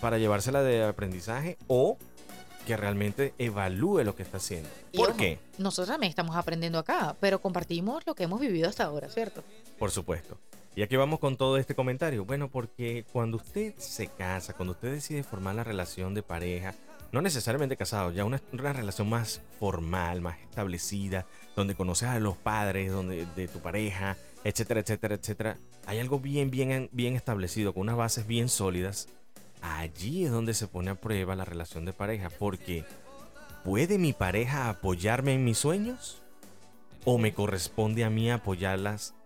para 0.00 0.18
llevársela 0.18 0.62
de 0.62 0.84
aprendizaje 0.84 1.58
o 1.66 1.98
que 2.66 2.76
realmente 2.76 3.34
evalúe 3.38 4.04
lo 4.04 4.14
que 4.14 4.22
está 4.22 4.36
haciendo. 4.36 4.68
¿Por 4.94 5.10
ojo, 5.10 5.18
qué? 5.18 5.38
Nosotros 5.58 5.88
también 5.88 6.10
estamos 6.10 6.36
aprendiendo 6.36 6.78
acá, 6.78 7.16
pero 7.18 7.40
compartimos 7.40 8.06
lo 8.06 8.14
que 8.14 8.24
hemos 8.24 8.40
vivido 8.40 8.68
hasta 8.68 8.84
ahora, 8.84 9.08
¿cierto? 9.08 9.42
Por 9.78 9.90
supuesto. 9.90 10.38
Y 10.78 10.82
aquí 10.82 10.94
vamos 10.94 11.18
con 11.18 11.36
todo 11.36 11.56
este 11.56 11.74
comentario. 11.74 12.24
Bueno, 12.24 12.50
porque 12.52 13.04
cuando 13.12 13.38
usted 13.38 13.74
se 13.78 14.06
casa, 14.06 14.52
cuando 14.52 14.74
usted 14.74 14.92
decide 14.92 15.24
formar 15.24 15.56
la 15.56 15.64
relación 15.64 16.14
de 16.14 16.22
pareja, 16.22 16.72
no 17.10 17.20
necesariamente 17.20 17.76
casado, 17.76 18.12
ya 18.12 18.24
una, 18.24 18.40
una 18.52 18.72
relación 18.72 19.08
más 19.08 19.42
formal, 19.58 20.20
más 20.20 20.38
establecida, 20.38 21.26
donde 21.56 21.74
conoces 21.74 22.08
a 22.08 22.20
los 22.20 22.36
padres 22.36 22.92
donde, 22.92 23.26
de 23.34 23.48
tu 23.48 23.58
pareja, 23.58 24.16
etcétera, 24.44 24.78
etcétera, 24.78 25.16
etcétera. 25.16 25.56
Hay 25.84 25.98
algo 25.98 26.20
bien, 26.20 26.48
bien, 26.48 26.88
bien 26.92 27.16
establecido, 27.16 27.74
con 27.74 27.80
unas 27.80 27.96
bases 27.96 28.28
bien 28.28 28.48
sólidas. 28.48 29.08
Allí 29.60 30.26
es 30.26 30.30
donde 30.30 30.54
se 30.54 30.68
pone 30.68 30.90
a 30.90 30.94
prueba 30.94 31.34
la 31.34 31.44
relación 31.44 31.86
de 31.86 31.92
pareja, 31.92 32.30
porque 32.30 32.84
¿puede 33.64 33.98
mi 33.98 34.12
pareja 34.12 34.68
apoyarme 34.68 35.34
en 35.34 35.44
mis 35.44 35.58
sueños? 35.58 36.22
¿O 37.04 37.18
me 37.18 37.34
corresponde 37.34 38.04
a 38.04 38.10
mí 38.10 38.30
apoyarlas 38.30 39.16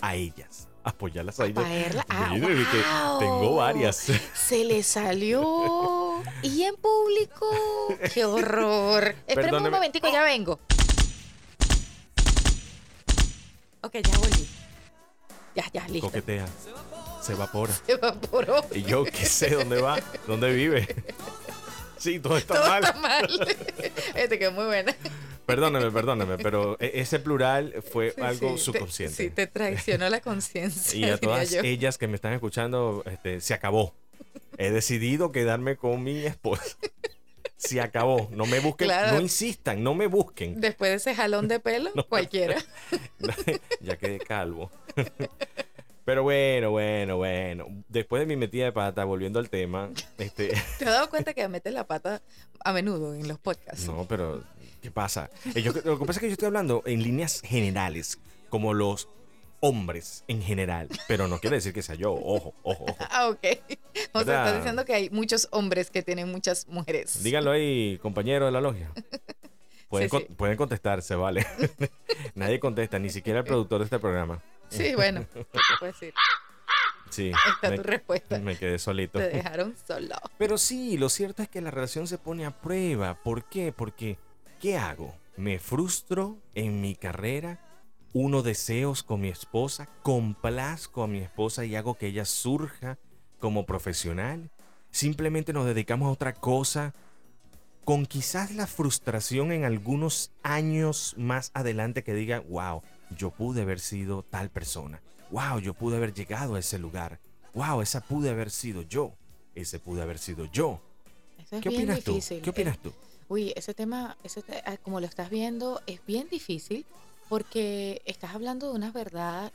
a 0.00 0.16
ellas? 0.16 0.66
Apoyarlas 0.84 1.38
a 1.38 1.44
ellas. 1.46 1.62
Paerla- 1.64 2.06
ah, 2.08 2.30
que 2.32 2.40
¡guau! 2.40 3.18
Tengo 3.20 3.54
varias. 3.56 4.06
Se 4.34 4.64
le 4.64 4.82
salió. 4.82 6.22
Y 6.42 6.62
en 6.64 6.74
público. 6.76 7.46
¡Qué 8.12 8.24
horror! 8.24 9.14
Espérame 9.26 9.64
un 9.64 9.70
momentico, 9.70 10.10
ya 10.10 10.22
vengo. 10.24 10.58
Ok, 13.82 13.94
ya 14.02 14.18
volví. 14.18 14.48
Ya, 15.54 15.64
ya, 15.72 15.86
listo. 15.88 16.06
Coquetea. 16.08 16.46
Se 17.20 17.32
evapora. 17.32 17.72
Se 17.86 17.92
evaporó. 17.92 18.64
Y 18.72 18.82
yo 18.82 19.04
qué 19.04 19.24
sé 19.26 19.50
dónde 19.50 19.80
va, 19.80 19.98
dónde 20.26 20.52
vive. 20.52 20.86
Sí, 21.98 22.18
todo 22.18 22.36
está 22.36 22.54
Todo 22.54 22.68
mal. 22.68 22.82
está 22.82 22.98
mal. 23.00 23.28
Este 24.16 24.36
quedó 24.36 24.50
muy 24.50 24.64
buena. 24.64 24.92
Perdóname, 25.46 25.90
perdóname, 25.90 26.38
pero 26.38 26.76
e- 26.80 26.92
ese 27.00 27.18
plural 27.18 27.74
fue 27.82 28.14
algo 28.22 28.50
Sí, 28.50 28.54
te- 28.54 28.60
subconsciente. 28.60 29.16
sí, 29.16 29.30
te 29.30 29.46
traicionó 29.46 30.08
la 30.08 30.20
conciencia. 30.20 30.98
y 30.98 31.04
a 31.10 31.18
todas 31.18 31.50
yo. 31.50 31.60
ellas 31.62 31.98
que 31.98 32.06
me 32.08 32.14
están 32.14 32.32
escuchando, 32.32 33.02
este, 33.10 33.40
se 33.40 33.54
acabó. 33.54 33.94
He 34.58 34.70
decidido 34.70 35.32
quedarme 35.32 35.76
con 35.76 36.02
mi 36.02 36.24
esposa. 36.24 36.76
Se 37.56 37.80
acabó. 37.80 38.28
No 38.32 38.44
me 38.46 38.60
busquen, 38.60 38.88
Claro. 38.88 39.14
no 39.14 39.20
insistan, 39.20 39.82
no 39.82 39.94
me 39.94 40.06
busquen. 40.06 40.60
Después 40.60 40.90
de 40.90 40.96
ese 40.96 41.14
jalón 41.14 41.48
de 41.48 41.60
pelo, 41.60 41.90
cualquiera. 42.08 42.56
ya 43.80 43.96
quedé 43.96 44.18
calvo. 44.18 44.70
Pero 46.04 46.24
bueno, 46.24 46.72
bueno, 46.72 47.16
bueno. 47.18 47.66
Después 47.88 48.20
de 48.20 48.26
mi 48.26 48.36
metida 48.36 48.64
de 48.64 48.72
pata, 48.72 49.04
volviendo 49.04 49.38
al 49.38 49.48
tema, 49.48 49.90
este, 50.18 50.48
¿Te 50.78 50.84
has 50.84 50.90
dado 50.92 51.08
cuenta 51.10 51.32
que 51.34 51.46
metes 51.48 51.72
la 51.72 51.86
pata 51.86 52.20
a 52.64 52.72
menudo 52.72 53.14
en 53.14 53.28
los 53.28 53.38
podcasts? 53.38 53.86
no, 53.86 54.06
pero 54.08 54.42
¿qué 54.82 54.90
pasa? 54.90 55.30
Eh, 55.54 55.62
yo- 55.62 55.72
lo 55.84 55.98
que 55.98 56.04
pasa 56.04 56.18
es 56.18 56.20
que 56.20 56.26
yo 56.26 56.32
estoy 56.32 56.46
hablando 56.46 56.82
en 56.84 57.02
líneas 57.02 57.40
generales, 57.42 58.18
como 58.50 58.74
los 58.74 59.08
hombres 59.60 60.24
en 60.26 60.42
general, 60.42 60.88
pero 61.06 61.28
no 61.28 61.38
quiere 61.38 61.56
decir 61.56 61.72
que 61.72 61.82
sea 61.82 61.94
yo. 61.94 62.12
Ojo, 62.12 62.52
ojo, 62.64 62.84
ojo. 62.84 62.96
Ah, 63.10 63.28
ok. 63.28 63.46
O 64.12 64.24
sea, 64.24 64.44
estás 64.44 64.56
diciendo 64.56 64.84
que 64.84 64.92
hay 64.94 65.08
muchos 65.10 65.46
hombres 65.52 65.90
que 65.90 66.02
tienen 66.02 66.30
muchas 66.30 66.66
mujeres. 66.66 67.22
Díganlo 67.22 67.52
ahí, 67.52 67.98
compañero 68.02 68.46
de 68.46 68.52
la 68.52 68.60
logia. 68.60 68.90
Pueden, 69.88 70.08
Sí, 70.08 70.10
con- 70.10 70.22
sí. 70.22 70.28
pueden 70.36 70.56
contestarse, 70.56 71.14
vale. 71.14 71.46
Nadie 72.34 72.58
contesta, 72.58 72.98
ni 72.98 73.10
siquiera 73.10 73.40
el 73.40 73.44
productor 73.44 73.78
de 73.80 73.84
este 73.84 73.98
programa. 73.98 74.42
Sí, 74.70 74.94
bueno, 74.94 75.26
¿qué 75.34 75.44
te 75.44 75.60
puedo 75.78 75.92
decir? 75.92 76.14
Sí, 77.10 77.30
Está 77.56 77.68
me, 77.68 77.76
tu 77.76 77.82
respuesta. 77.82 78.38
me 78.38 78.56
quedé 78.56 78.78
solito. 78.78 79.18
Te 79.18 79.28
dejaron 79.28 79.76
solo. 79.86 80.16
Pero 80.38 80.56
sí, 80.56 80.96
lo 80.96 81.10
cierto 81.10 81.42
es 81.42 81.50
que 81.50 81.60
la 81.60 81.70
relación 81.70 82.06
se 82.06 82.16
pone 82.16 82.46
a 82.46 82.58
prueba. 82.58 83.22
¿Por 83.22 83.44
qué? 83.44 83.70
Porque, 83.70 84.16
¿qué 84.62 84.78
hago? 84.78 85.12
¿Me 85.36 85.58
frustro 85.58 86.38
en 86.54 86.80
mi 86.80 86.94
carrera? 86.94 87.58
¿Uno 88.12 88.42
deseos 88.42 89.02
con 89.02 89.20
mi 89.20 89.28
esposa? 89.28 89.88
¿Complazco 90.02 91.02
a 91.02 91.08
mi 91.08 91.18
esposa 91.18 91.64
y 91.64 91.74
hago 91.74 91.96
que 91.96 92.06
ella 92.06 92.24
surja 92.24 92.96
como 93.40 93.66
profesional? 93.66 94.52
¿Simplemente 94.92 95.52
nos 95.52 95.66
dedicamos 95.66 96.06
a 96.06 96.12
otra 96.12 96.32
cosa? 96.32 96.94
Con 97.84 98.06
quizás 98.06 98.54
la 98.54 98.68
frustración 98.68 99.50
en 99.50 99.64
algunos 99.64 100.30
años 100.44 101.16
más 101.18 101.50
adelante 101.54 102.04
que 102.04 102.14
diga, 102.14 102.38
wow, 102.48 102.82
yo 103.18 103.32
pude 103.32 103.62
haber 103.62 103.80
sido 103.80 104.22
tal 104.22 104.48
persona. 104.48 105.02
Wow, 105.32 105.58
yo 105.58 105.74
pude 105.74 105.96
haber 105.96 106.14
llegado 106.14 106.54
a 106.54 106.60
ese 106.60 106.78
lugar. 106.78 107.18
Wow, 107.54 107.82
esa 107.82 108.00
pude 108.00 108.30
haber 108.30 108.50
sido 108.52 108.82
yo. 108.82 109.14
Ese 109.56 109.80
pude 109.80 110.02
haber 110.02 110.18
sido 110.18 110.44
yo. 110.44 110.80
Eso 111.38 111.56
es 111.56 111.62
¿Qué 111.62 111.68
bien 111.70 111.82
opinas 111.82 112.04
tú? 112.04 112.12
difícil. 112.14 112.42
¿Qué 112.42 112.50
opinas 112.50 112.78
tú? 112.78 112.90
Eh, 112.90 113.11
Uy, 113.28 113.52
ese 113.56 113.74
tema, 113.74 114.16
ese 114.24 114.42
ah, 114.66 114.76
como 114.78 115.00
lo 115.00 115.06
estás 115.06 115.30
viendo, 115.30 115.80
es 115.86 116.04
bien 116.06 116.28
difícil 116.28 116.84
porque 117.28 118.02
estás 118.04 118.34
hablando 118.34 118.68
de 118.68 118.74
una 118.74 118.90
verdad 118.90 119.52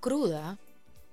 cruda, 0.00 0.58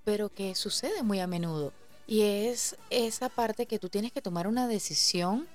pero 0.04 0.30
que 0.30 0.56
sucede 0.56 1.04
muy 1.04 1.20
a 1.20 1.28
menudo. 1.28 1.72
Y 2.08 2.22
es 2.22 2.76
esa 2.90 3.30
parte 3.30 3.68
que 3.68 3.78
tú 3.78 3.90
tienes 3.90 4.12
que 4.12 4.22
tomar 4.22 4.48
una 4.48 4.68
decisión, 4.68 5.48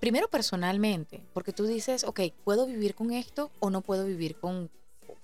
primero 0.00 0.26
personalmente, 0.28 1.22
porque 1.32 1.52
tú 1.52 1.66
dices, 1.66 2.02
ok, 2.02 2.20
¿puedo 2.42 2.66
vivir 2.66 2.96
con 2.96 3.12
esto 3.12 3.52
o 3.60 3.70
no 3.70 3.82
puedo 3.82 4.04
vivir 4.04 4.34
con, 4.40 4.68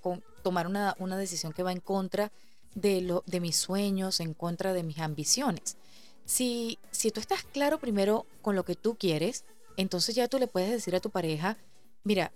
con 0.00 0.22
tomar 0.44 0.68
una, 0.68 0.94
una 1.00 1.16
decisión 1.16 1.52
que 1.52 1.64
va 1.64 1.72
en 1.72 1.80
contra 1.80 2.30
de, 2.76 3.00
lo, 3.00 3.24
de 3.26 3.40
mis 3.40 3.56
sueños, 3.56 4.20
en 4.20 4.34
contra 4.34 4.72
de 4.72 4.84
mis 4.84 5.00
ambiciones? 5.00 5.76
Si, 6.24 6.78
si 6.92 7.10
tú 7.10 7.18
estás 7.18 7.42
claro 7.42 7.78
primero 7.78 8.26
con 8.42 8.54
lo 8.54 8.64
que 8.64 8.76
tú 8.76 8.96
quieres, 8.96 9.44
entonces 9.76 10.14
ya 10.14 10.28
tú 10.28 10.38
le 10.38 10.46
puedes 10.46 10.70
decir 10.70 10.94
a 10.96 11.00
tu 11.00 11.10
pareja, 11.10 11.56
mira, 12.04 12.32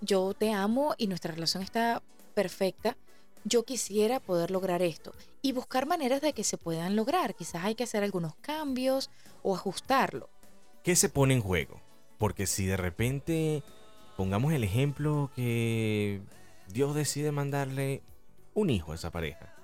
yo 0.00 0.34
te 0.34 0.52
amo 0.52 0.94
y 0.96 1.06
nuestra 1.06 1.32
relación 1.32 1.62
está 1.62 2.02
perfecta, 2.34 2.96
yo 3.44 3.64
quisiera 3.64 4.20
poder 4.20 4.50
lograr 4.50 4.82
esto 4.82 5.12
y 5.42 5.52
buscar 5.52 5.86
maneras 5.86 6.20
de 6.20 6.32
que 6.32 6.44
se 6.44 6.58
puedan 6.58 6.96
lograr. 6.96 7.34
Quizás 7.34 7.64
hay 7.64 7.74
que 7.74 7.84
hacer 7.84 8.02
algunos 8.02 8.34
cambios 8.36 9.10
o 9.42 9.54
ajustarlo. 9.54 10.28
¿Qué 10.82 10.96
se 10.96 11.08
pone 11.08 11.34
en 11.34 11.40
juego? 11.40 11.80
Porque 12.18 12.46
si 12.46 12.66
de 12.66 12.76
repente, 12.76 13.62
pongamos 14.16 14.52
el 14.52 14.64
ejemplo 14.64 15.30
que 15.34 16.20
Dios 16.68 16.94
decide 16.94 17.32
mandarle 17.32 18.02
un 18.54 18.70
hijo 18.70 18.92
a 18.92 18.96
esa 18.96 19.10
pareja. 19.10 19.54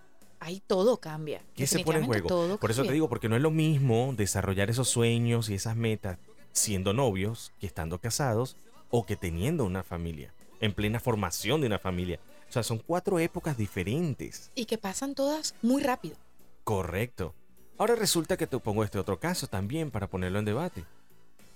Ahí 0.41 0.63
todo 0.67 0.99
cambia. 0.99 1.43
¿Qué 1.55 1.67
se 1.67 1.81
pone 1.81 2.01
en 2.01 2.07
juego? 2.07 2.59
Por 2.59 2.71
eso 2.71 2.85
te 2.85 2.93
digo, 2.93 3.09
porque 3.09 3.29
no 3.29 3.37
es 3.37 3.43
lo 3.43 3.51
mismo 3.51 4.13
desarrollar 4.15 4.69
esos 4.69 4.89
sueños 4.89 5.49
y 5.49 5.55
esas 5.55 5.75
metas 5.75 6.19
siendo 6.55 6.95
novios 6.95 7.53
que 7.61 7.67
estando 7.67 7.99
casados 7.99 8.57
o 8.91 9.05
que 9.05 9.17
teniendo 9.17 9.65
una 9.65 9.83
familia, 9.83 10.33
en 10.61 10.73
plena 10.73 11.01
formación 11.01 11.61
de 11.61 11.67
una 11.67 11.79
familia. 11.79 12.21
O 12.49 12.53
sea, 12.53 12.63
son 12.63 12.79
cuatro 12.79 13.19
épocas 13.19 13.59
diferentes. 13.59 14.51
Y 14.55 14.65
que 14.65 14.79
pasan 14.79 15.15
todas 15.15 15.55
muy 15.61 15.83
rápido. 15.83 16.17
Correcto. 16.63 17.35
Ahora 17.77 17.97
resulta 17.97 18.37
que 18.37 18.47
te 18.47 18.59
pongo 18.59 18.85
este 18.85 18.99
otro 18.99 19.19
caso 19.19 19.49
también 19.49 19.91
para 19.91 20.07
ponerlo 20.07 20.39
en 20.39 20.45
debate. 20.45 20.85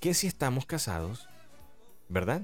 ¿Qué 0.00 0.14
si 0.14 0.26
estamos 0.26 0.66
casados? 0.66 1.28
¿Verdad? 2.08 2.42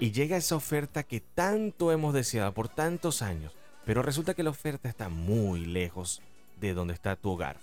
Y 0.00 0.12
llega 0.12 0.36
esa 0.36 0.56
oferta 0.56 1.02
que 1.02 1.20
tanto 1.20 1.92
hemos 1.92 2.12
deseado 2.12 2.52
por 2.52 2.68
tantos 2.68 3.22
años, 3.22 3.54
pero 3.86 4.02
resulta 4.02 4.34
que 4.34 4.42
la 4.42 4.50
oferta 4.50 4.86
está 4.86 5.08
muy 5.08 5.64
lejos 5.64 6.20
de 6.60 6.74
donde 6.74 6.92
está 6.92 7.16
tu 7.16 7.30
hogar. 7.30 7.56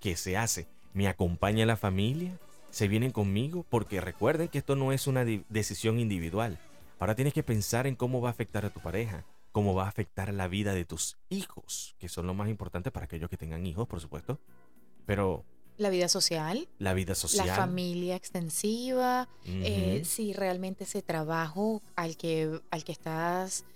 ¿Qué 0.00 0.16
se 0.16 0.38
hace? 0.38 0.66
¿Me 0.94 1.08
acompaña 1.08 1.66
la 1.66 1.76
familia? 1.76 2.38
¿Se 2.72 2.88
vienen 2.88 3.10
conmigo? 3.10 3.66
Porque 3.68 4.00
recuerden 4.00 4.48
que 4.48 4.56
esto 4.56 4.76
no 4.76 4.92
es 4.92 5.06
una 5.06 5.26
decisión 5.50 6.00
individual. 6.00 6.58
Ahora 6.98 7.14
tienes 7.14 7.34
que 7.34 7.42
pensar 7.42 7.86
en 7.86 7.96
cómo 7.96 8.22
va 8.22 8.30
a 8.30 8.32
afectar 8.32 8.64
a 8.64 8.70
tu 8.70 8.80
pareja, 8.80 9.26
cómo 9.52 9.74
va 9.74 9.84
a 9.84 9.88
afectar 9.88 10.32
la 10.32 10.48
vida 10.48 10.72
de 10.72 10.86
tus 10.86 11.18
hijos, 11.28 11.94
que 11.98 12.08
son 12.08 12.26
lo 12.26 12.32
más 12.32 12.48
importante 12.48 12.90
para 12.90 13.04
aquellos 13.04 13.28
que 13.28 13.36
tengan 13.36 13.66
hijos, 13.66 13.86
por 13.86 14.00
supuesto. 14.00 14.40
Pero 15.04 15.44
La 15.76 15.90
vida 15.90 16.08
social, 16.08 16.66
la 16.78 16.94
vida 16.94 17.14
social. 17.14 17.46
la 17.46 17.56
familia 17.56 18.16
extensiva, 18.16 19.28
eh, 19.44 20.02
si 20.06 20.32
realmente 20.32 20.84
ese 20.84 21.02
trabajo 21.02 21.82
al 21.94 22.16
que, 22.16 22.58
al 22.70 22.84
que 22.84 22.92
estás, 22.92 23.66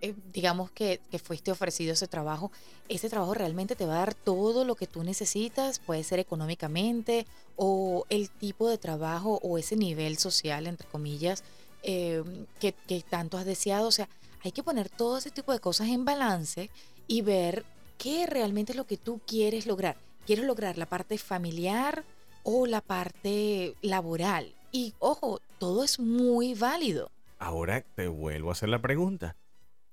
eh, 0.00 0.14
digamos 0.32 0.70
que, 0.70 1.00
que 1.10 1.18
fuiste 1.18 1.50
ofrecido 1.50 1.92
ese 1.92 2.06
trabajo, 2.06 2.50
ese 2.88 3.10
trabajo 3.10 3.34
realmente 3.34 3.76
te 3.76 3.86
va 3.86 3.94
a 3.94 3.98
dar 3.98 4.14
todo 4.14 4.64
lo 4.64 4.74
que 4.74 4.86
tú 4.86 5.02
necesitas, 5.02 5.78
puede 5.78 6.04
ser 6.04 6.18
económicamente 6.18 7.26
o 7.56 8.06
el 8.08 8.30
tipo 8.30 8.68
de 8.68 8.78
trabajo 8.78 9.38
o 9.42 9.58
ese 9.58 9.76
nivel 9.76 10.16
social, 10.18 10.66
entre 10.66 10.88
comillas, 10.88 11.44
eh, 11.82 12.22
que, 12.60 12.72
que 12.72 13.02
tanto 13.02 13.36
has 13.36 13.44
deseado. 13.44 13.88
O 13.88 13.92
sea, 13.92 14.08
hay 14.42 14.52
que 14.52 14.62
poner 14.62 14.88
todo 14.88 15.18
ese 15.18 15.30
tipo 15.30 15.52
de 15.52 15.60
cosas 15.60 15.88
en 15.88 16.04
balance 16.04 16.70
y 17.06 17.22
ver 17.22 17.64
qué 17.98 18.26
realmente 18.26 18.72
es 18.72 18.76
lo 18.76 18.86
que 18.86 18.96
tú 18.96 19.20
quieres 19.26 19.66
lograr. 19.66 19.96
¿Quieres 20.26 20.44
lograr 20.44 20.78
la 20.78 20.86
parte 20.86 21.18
familiar 21.18 22.04
o 22.42 22.66
la 22.66 22.80
parte 22.80 23.74
laboral? 23.82 24.54
Y 24.72 24.94
ojo, 24.98 25.40
todo 25.58 25.84
es 25.84 26.00
muy 26.00 26.54
válido. 26.54 27.10
Ahora 27.38 27.82
te 27.94 28.08
vuelvo 28.08 28.48
a 28.48 28.52
hacer 28.52 28.68
la 28.68 28.80
pregunta. 28.80 29.36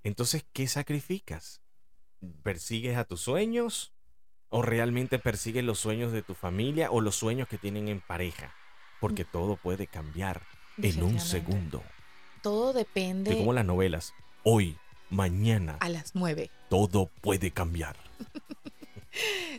Entonces, 0.03 0.45
¿qué 0.53 0.67
sacrificas? 0.67 1.61
¿Persigues 2.43 2.97
a 2.97 3.05
tus 3.05 3.21
sueños? 3.21 3.93
¿O 4.49 4.61
realmente 4.61 5.17
persigues 5.19 5.63
los 5.63 5.79
sueños 5.79 6.11
de 6.11 6.21
tu 6.21 6.35
familia 6.35 6.91
o 6.91 7.01
los 7.01 7.15
sueños 7.15 7.47
que 7.47 7.57
tienen 7.57 7.87
en 7.87 8.01
pareja? 8.01 8.53
Porque 8.99 9.25
todo 9.25 9.55
puede 9.57 9.87
cambiar 9.87 10.43
en 10.77 11.01
un 11.03 11.19
segundo. 11.19 11.83
Todo 12.41 12.73
Que 12.73 12.79
depende 12.79 13.37
como 13.37 13.53
las 13.53 13.65
novelas, 13.65 14.13
hoy, 14.43 14.77
mañana, 15.09 15.77
a 15.79 15.89
las 15.89 16.13
nueve. 16.15 16.51
todo 16.69 17.09
puede 17.21 17.51
cambiar. 17.51 17.95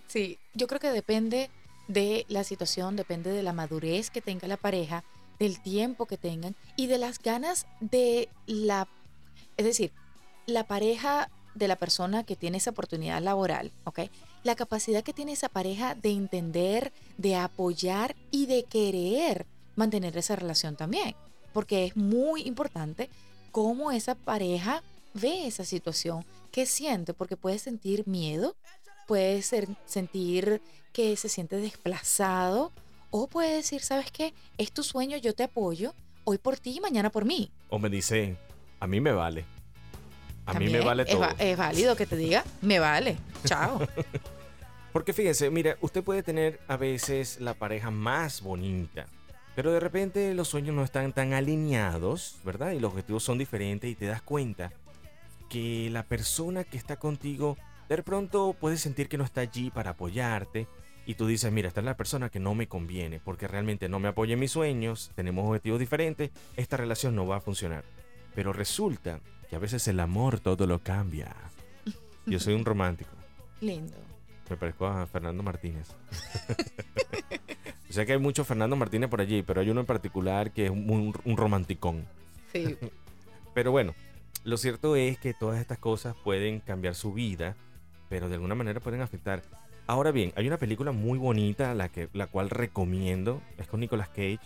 Sí, 0.09 0.39
yo 0.55 0.67
creo 0.67 0.81
que 0.81 0.91
depende 0.91 1.49
de 1.87 2.25
la 2.29 2.43
situación, 2.45 2.97
depende 2.97 3.31
de 3.31 3.43
la 3.43 3.53
madurez 3.53 4.11
que 4.11 4.21
tenga 4.21 4.49
la 4.49 4.57
pareja, 4.57 5.05
del 5.39 5.61
tiempo 5.61 6.07
que 6.07 6.17
tengan 6.17 6.57
y 6.77 6.89
de 6.89 6.99
las 6.99 7.21
ganas 7.21 7.67
de 7.81 8.29
la... 8.47 8.89
Es 9.57 9.65
decir, 9.65 9.93
la 10.47 10.65
pareja 10.65 11.31
de 11.55 11.69
la 11.69 11.77
persona 11.77 12.25
que 12.25 12.37
tiene 12.37 12.59
esa 12.59 12.71
oportunidad 12.71 13.23
laboral, 13.23 13.73
¿ok? 13.85 14.01
La 14.43 14.57
capacidad 14.57 15.03
que 15.03 15.13
tiene 15.13 15.33
esa 15.33 15.49
pareja 15.49 15.95
de 15.95 16.11
entender, 16.11 16.93
de 17.17 17.37
apoyar 17.37 18.17
y 18.31 18.47
de 18.47 18.65
querer 18.65 19.47
mantener 19.77 20.17
esa 20.17 20.37
relación 20.37 20.77
también. 20.77 21.15
Porque 21.53 21.87
es 21.87 21.97
muy 21.97 22.43
importante 22.43 23.09
cómo 23.53 23.93
esa 23.93 24.17
pareja 24.17 24.83
ve 25.15 25.47
esa 25.47 25.65
situación, 25.65 26.25
qué 26.51 26.67
siente, 26.67 27.15
porque 27.15 27.37
puede 27.37 27.59
sentir 27.59 28.07
miedo, 28.07 28.57
puede 29.07 29.43
ser, 29.43 29.69
sentir 29.87 30.61
que 30.93 31.17
se 31.17 31.29
siente 31.29 31.57
desplazado 31.57 32.73
o 33.11 33.29
puede 33.29 33.55
decir, 33.55 33.81
¿sabes 33.81 34.11
qué? 34.11 34.35
Es 34.59 34.73
tu 34.73 34.83
sueño, 34.83 35.17
yo 35.19 35.35
te 35.35 35.45
apoyo, 35.45 35.95
hoy 36.25 36.39
por 36.39 36.59
ti 36.59 36.77
y 36.77 36.81
mañana 36.81 37.11
por 37.11 37.25
mí. 37.25 37.51
O 37.69 37.79
me 37.79 37.89
dice, 37.89 38.37
a 38.81 38.87
mí 38.89 39.01
me 39.01 39.13
vale. 39.13 39.54
A 40.47 40.53
mí 40.55 40.67
me 40.67 40.73
También 40.73 40.85
vale 40.85 41.05
todo. 41.05 41.27
es 41.39 41.57
válido 41.57 41.97
que 41.97 42.07
te 42.07 42.17
diga, 42.17 42.45
me 42.61 42.79
vale, 42.79 43.17
chao. 43.45 43.81
Porque 44.93 45.13
fíjense, 45.13 45.51
mira, 45.51 45.77
usted 45.81 46.05
puede 46.05 46.23
tener 46.23 46.61
a 46.69 46.77
veces 46.77 47.41
la 47.41 47.55
pareja 47.55 47.91
más 47.91 48.43
bonita, 48.43 49.07
pero 49.57 49.73
de 49.73 49.81
repente 49.81 50.35
los 50.35 50.49
sueños 50.49 50.75
no 50.75 50.85
están 50.85 51.13
tan 51.13 51.33
alineados, 51.33 52.37
¿verdad? 52.45 52.73
Y 52.73 52.81
los 52.81 52.93
objetivos 52.93 53.25
son 53.25 53.39
diferentes 53.39 53.91
y 53.91 53.95
te 53.97 54.07
das 54.07 54.23
cuenta 54.23 54.73
que 55.49 55.89
la 55.91 56.05
persona 56.05 56.63
que 56.65 56.77
está 56.77 56.97
contigo 56.97 57.57
de 57.89 58.03
pronto 58.03 58.55
puede 58.59 58.77
sentir 58.77 59.09
que 59.09 59.19
no 59.19 59.25
está 59.25 59.41
allí 59.41 59.71
para 59.71 59.91
apoyarte 59.91 60.69
y 61.07 61.15
tú 61.15 61.27
dices, 61.27 61.53
mira, 61.53 61.69
esta 61.69 61.81
es 61.81 61.87
la 61.87 61.97
persona 61.97 62.29
que 62.29 62.41
no 62.41 62.55
me 62.55 62.69
conviene 62.69 63.21
porque 63.21 63.49
realmente 63.49 63.89
no 63.89 63.99
me 63.99 64.09
apoya 64.09 64.35
en 64.35 64.41
mis 64.41 64.53
sueños, 64.53 65.11
tenemos 65.15 65.47
objetivos 65.47 65.81
diferentes, 65.81 66.31
esta 66.57 66.77
relación 66.77 67.15
no 67.15 67.27
va 67.27 67.37
a 67.37 67.41
funcionar. 67.41 67.85
Pero 68.35 68.53
resulta 68.53 69.21
que 69.55 69.59
a 69.59 69.61
veces 69.61 69.87
el 69.87 70.01
amor 70.01 70.41
todo 70.41 70.67
lo 70.67 70.81
cambia. 70.81 71.33
Yo 72.27 72.41
soy 72.41 72.55
un 72.55 72.65
romántico. 72.65 73.13
Lindo. 73.61 73.95
Me 74.51 74.57
parezco 74.57 74.85
a 74.85 75.07
Fernando 75.07 75.45
Martínez. 75.45 75.91
o 77.89 77.93
sea 77.93 78.05
que 78.05 78.15
hay 78.15 78.19
muchos 78.19 78.49
Fernando 78.49 78.75
Martínez 78.75 79.09
por 79.09 79.21
allí, 79.21 79.43
pero 79.43 79.61
hay 79.61 79.71
uno 79.71 79.79
en 79.79 79.87
particular 79.87 80.51
que 80.51 80.65
es 80.65 80.71
un, 80.73 81.15
un 81.25 81.37
romanticón. 81.37 82.05
Sí. 82.53 82.77
Pero 83.55 83.71
bueno, 83.71 83.95
lo 84.43 84.57
cierto 84.57 84.97
es 84.97 85.19
que 85.19 85.35
todas 85.35 85.61
estas 85.61 85.79
cosas 85.79 86.17
pueden 86.25 86.59
cambiar 86.59 86.97
su 86.97 87.13
vida, 87.13 87.55
pero 88.09 88.29
de 88.29 88.35
alguna 88.35 88.57
manera 88.57 88.81
pueden 88.81 89.03
afectar. 89.03 89.45
Ahora 89.87 90.11
bien, 90.11 90.33
hay 90.35 90.49
una 90.49 90.59
película 90.59 90.91
muy 90.91 91.17
bonita, 91.17 91.73
la, 91.75 91.89
que, 91.89 92.09
la 92.13 92.27
cual 92.27 92.51
recomiendo, 92.51 93.41
es 93.57 93.69
con 93.69 93.79
Nicolas 93.79 94.09
Cage. 94.09 94.41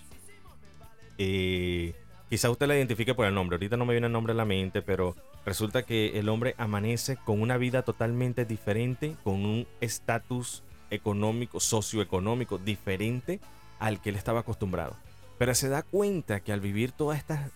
Eh, 1.16 1.94
quizá 2.28 2.50
usted 2.50 2.66
la 2.66 2.76
identifique 2.76 3.14
por 3.14 3.26
el 3.26 3.34
nombre, 3.34 3.56
ahorita 3.56 3.76
no 3.76 3.86
me 3.86 3.94
viene 3.94 4.06
el 4.06 4.12
nombre 4.12 4.32
a 4.32 4.36
la 4.36 4.44
mente, 4.44 4.82
pero 4.82 5.16
resulta 5.44 5.82
que 5.82 6.18
el 6.18 6.28
hombre 6.28 6.54
amanece 6.58 7.16
con 7.16 7.40
una 7.40 7.56
vida 7.56 7.82
totalmente 7.82 8.44
diferente, 8.44 9.16
con 9.24 9.44
un 9.44 9.66
estatus 9.80 10.62
económico, 10.90 11.60
socioeconómico 11.60 12.58
diferente 12.58 13.40
al 13.78 14.00
que 14.00 14.10
él 14.10 14.16
estaba 14.16 14.40
acostumbrado. 14.40 14.96
Pero 15.38 15.54
se 15.54 15.68
da 15.68 15.82
cuenta 15.82 16.40
que 16.40 16.52
al 16.52 16.60
vivir 16.60 16.92
todas 16.92 17.18
estas 17.18 17.50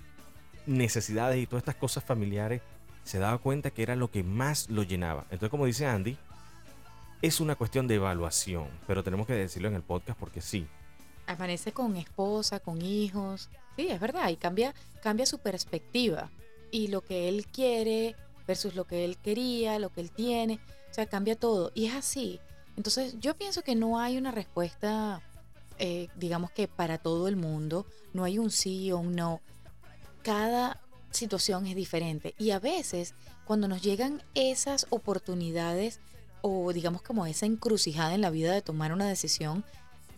necesidades 0.67 1.43
y 1.43 1.47
todas 1.47 1.62
estas 1.62 1.75
cosas 1.76 2.05
familiares, 2.05 2.62
se 3.05 3.19
daba 3.19 3.38
cuenta 3.38 3.71
que 3.71 3.83
era 3.83 3.97
lo 3.97 4.11
que 4.11 4.23
más 4.23 4.71
lo 4.71 4.85
llenaba. 4.85 5.23
Entonces, 5.25 5.50
como 5.50 5.67
dice 5.67 5.87
Andy, 5.87 6.17
es 7.21 7.41
una 7.41 7.57
cuestión 7.57 7.88
de 7.88 7.97
evaluación, 7.97 8.69
pero 8.87 9.02
tenemos 9.02 9.26
que 9.26 9.35
decirlo 9.35 9.69
en 9.69 9.75
el 9.75 9.83
podcast 9.83 10.19
porque 10.19 10.41
sí. 10.41 10.67
Amanece 11.26 11.73
con 11.73 11.97
esposa, 11.97 12.61
con 12.61 12.83
hijos. 12.83 13.49
Sí, 13.76 13.88
es 13.88 14.00
verdad, 14.00 14.29
y 14.29 14.37
cambia, 14.37 14.75
cambia 15.02 15.26
su 15.26 15.38
perspectiva. 15.38 16.31
Y 16.71 16.88
lo 16.88 17.02
que 17.02 17.29
él 17.29 17.47
quiere 17.47 18.17
versus 18.47 18.75
lo 18.75 18.85
que 18.85 19.05
él 19.05 19.19
quería, 19.19 19.79
lo 19.79 19.91
que 19.91 20.00
él 20.00 20.11
tiene, 20.11 20.61
o 20.91 20.95
sea, 20.95 21.07
cambia 21.07 21.37
todo. 21.37 21.71
Y 21.75 21.87
es 21.87 21.95
así. 21.95 22.41
Entonces, 22.76 23.17
yo 23.21 23.37
pienso 23.37 23.62
que 23.62 23.75
no 23.75 23.99
hay 23.99 24.17
una 24.17 24.31
respuesta, 24.31 25.23
eh, 25.79 26.09
digamos 26.17 26.50
que 26.50 26.69
para 26.69 26.99
todo 26.99 27.29
el 27.29 27.37
mundo, 27.37 27.87
no 28.12 28.25
hay 28.25 28.38
un 28.38 28.50
sí 28.50 28.91
o 28.93 28.99
un 28.99 29.14
no 29.14 29.41
cada 30.23 30.81
situación 31.11 31.67
es 31.67 31.76
diferente 31.76 32.35
y 32.38 32.52
a 32.52 32.59
veces 32.59 33.14
cuando 33.45 33.69
nos 33.69 33.83
llegan 33.83 34.23
esas 34.35 34.87
oportunidades 34.88 36.00
o 36.41 36.73
digamos 36.73 37.02
como 37.02 37.26
esa 37.26 37.47
encrucijada 37.47 38.14
en 38.14 38.23
la 38.23 38.31
vida 38.31 38.52
de 38.52 38.62
tomar 38.62 38.93
una 38.93 39.07
decisión, 39.07 39.64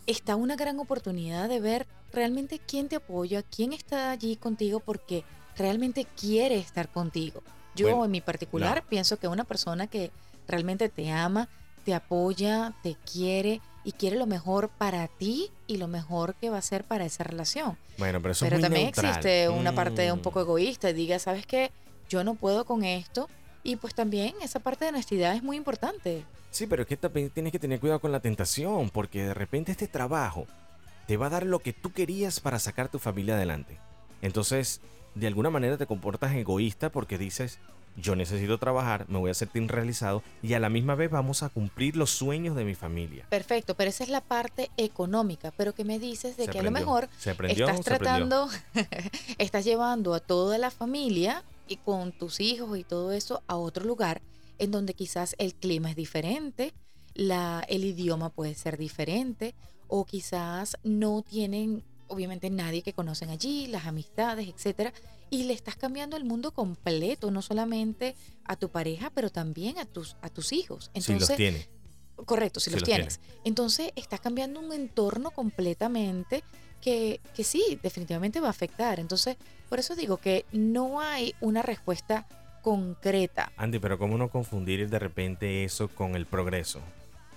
está 0.07 0.35
una 0.35 0.55
gran 0.55 0.79
oportunidad 0.79 1.49
de 1.49 1.59
ver 1.59 1.87
realmente 2.11 2.59
quién 2.59 2.87
te 2.89 2.95
apoya, 2.97 3.43
quién 3.43 3.73
está 3.73 4.11
allí 4.11 4.35
contigo 4.35 4.79
porque 4.79 5.23
realmente 5.57 6.05
quiere 6.19 6.57
estar 6.57 6.89
contigo. 6.89 7.41
Yo 7.75 8.05
en 8.05 8.11
mi 8.11 8.21
particular 8.21 8.83
pienso 8.87 9.17
que 9.17 9.27
una 9.27 9.43
persona 9.43 9.87
que 9.87 10.11
realmente 10.47 10.87
te 10.89 11.11
ama, 11.11 11.49
te 11.83 11.93
apoya, 11.93 12.73
te 12.83 12.95
quiere, 13.11 13.61
y 13.83 13.91
quiere 13.91 14.15
lo 14.17 14.25
mejor 14.25 14.69
para 14.69 15.07
ti 15.07 15.51
y 15.67 15.77
lo 15.77 15.87
mejor 15.87 16.33
que 16.35 16.49
va 16.49 16.57
a 16.57 16.61
ser 16.63 16.85
para 16.85 17.05
esa 17.05 17.23
relación. 17.23 17.77
Bueno, 17.99 18.19
pero 18.19 18.31
eso 18.31 18.43
pero 18.45 18.55
es 18.55 18.59
muy 18.61 18.63
también 18.63 18.85
neutral. 18.85 19.05
existe 19.07 19.47
una 19.49 19.75
parte 19.75 20.11
un 20.11 20.19
Mm. 20.19 20.21
poco 20.23 20.39
egoísta 20.41 20.89
y 20.89 20.93
diga, 20.93 21.19
¿sabes 21.19 21.45
qué? 21.45 21.71
Yo 22.09 22.23
no 22.23 22.33
puedo 22.33 22.65
con 22.65 22.83
esto. 22.83 23.29
Y 23.63 23.75
pues 23.75 23.93
también 23.93 24.33
esa 24.41 24.59
parte 24.59 24.85
de 24.85 24.89
honestidad 24.89 25.35
es 25.35 25.43
muy 25.43 25.57
importante. 25.57 26.25
Sí, 26.55 26.67
pero 26.67 26.83
es 26.83 26.87
que 26.87 26.95
también 26.95 27.29
tienes 27.31 27.51
que 27.51 27.59
tener 27.59 27.81
cuidado 27.81 27.99
con 27.99 28.13
la 28.13 28.21
tentación, 28.21 28.89
porque 28.89 29.25
de 29.25 29.33
repente 29.33 29.73
este 29.73 29.89
trabajo 29.89 30.47
te 31.05 31.17
va 31.17 31.25
a 31.25 31.29
dar 31.29 31.45
lo 31.45 31.59
que 31.59 31.73
tú 31.73 31.91
querías 31.91 32.39
para 32.39 32.59
sacar 32.59 32.87
tu 32.87 32.97
familia 32.97 33.35
adelante. 33.35 33.77
Entonces, 34.21 34.79
de 35.15 35.27
alguna 35.27 35.49
manera 35.49 35.77
te 35.77 35.85
comportas 35.85 36.33
egoísta 36.33 36.93
porque 36.93 37.17
dices, 37.17 37.59
yo 37.97 38.15
necesito 38.15 38.57
trabajar, 38.57 39.03
me 39.09 39.19
voy 39.19 39.31
a 39.31 39.33
sentir 39.33 39.67
realizado 39.67 40.23
y 40.41 40.53
a 40.53 40.61
la 40.61 40.69
misma 40.69 40.95
vez 40.95 41.11
vamos 41.11 41.43
a 41.43 41.49
cumplir 41.49 41.97
los 41.97 42.11
sueños 42.11 42.55
de 42.55 42.63
mi 42.63 42.73
familia. 42.73 43.25
Perfecto, 43.29 43.75
pero 43.75 43.89
esa 43.89 44.05
es 44.05 44.09
la 44.09 44.21
parte 44.21 44.71
económica. 44.77 45.51
Pero 45.57 45.75
que 45.75 45.83
me 45.83 45.99
dices 45.99 46.37
de 46.37 46.45
Se 46.45 46.51
que 46.51 46.59
a 46.59 46.63
lo 46.63 46.69
aprendió. 46.69 46.85
mejor 46.87 47.09
se 47.19 47.31
aprendió, 47.31 47.67
estás 47.67 47.85
se 47.85 47.93
aprendió. 47.95 48.47
tratando, 48.47 48.49
estás 49.39 49.65
llevando 49.65 50.13
a 50.13 50.21
toda 50.21 50.57
la 50.57 50.71
familia 50.71 51.43
y 51.67 51.75
con 51.75 52.13
tus 52.13 52.39
hijos 52.39 52.77
y 52.77 52.85
todo 52.85 53.11
eso 53.11 53.43
a 53.47 53.57
otro 53.57 53.83
lugar 53.83 54.21
en 54.59 54.71
donde 54.71 54.93
quizás 54.93 55.35
el 55.37 55.55
clima 55.55 55.89
es 55.89 55.95
diferente, 55.95 56.73
la, 57.13 57.63
el 57.67 57.85
idioma 57.85 58.29
puede 58.29 58.55
ser 58.55 58.77
diferente 58.77 59.55
o 59.87 60.05
quizás 60.05 60.77
no 60.83 61.21
tienen 61.21 61.83
obviamente 62.07 62.49
nadie 62.49 62.81
que 62.81 62.93
conocen 62.93 63.29
allí, 63.29 63.67
las 63.67 63.85
amistades, 63.85 64.47
etcétera, 64.47 64.93
y 65.29 65.43
le 65.43 65.53
estás 65.53 65.75
cambiando 65.75 66.17
el 66.17 66.23
mundo 66.23 66.51
completo, 66.51 67.31
no 67.31 67.41
solamente 67.41 68.15
a 68.43 68.55
tu 68.55 68.69
pareja, 68.69 69.09
pero 69.09 69.29
también 69.29 69.79
a 69.79 69.85
tus 69.85 70.15
a 70.21 70.29
tus 70.29 70.53
hijos. 70.53 70.91
Si 70.93 70.99
los 70.99 71.09
Entonces, 71.09 71.37
tiene. 71.37 71.69
Correcto, 72.25 72.59
si 72.59 72.69
los 72.69 72.83
tienes. 72.83 73.19
Entonces, 73.43 73.91
estás 73.95 74.21
cambiando 74.21 74.59
un 74.59 74.71
entorno 74.71 75.31
completamente 75.31 76.43
que, 76.79 77.19
que 77.33 77.43
sí, 77.43 77.79
definitivamente 77.83 78.39
va 78.39 78.47
a 78.47 78.51
afectar. 78.51 78.99
Entonces, 78.99 79.35
por 79.67 79.79
eso 79.79 79.95
digo 79.95 80.17
que 80.17 80.45
no 80.53 81.01
hay 81.01 81.33
una 81.41 81.61
respuesta 81.61 82.27
concreta. 82.69 83.51
Andy, 83.57 83.77
pero 83.77 83.99
¿cómo 83.99 84.17
no 84.17 84.29
confundir 84.29 84.89
de 84.89 84.97
repente 84.97 85.63
eso 85.63 85.87
con 85.87 86.15
el 86.15 86.25
progreso? 86.25 86.81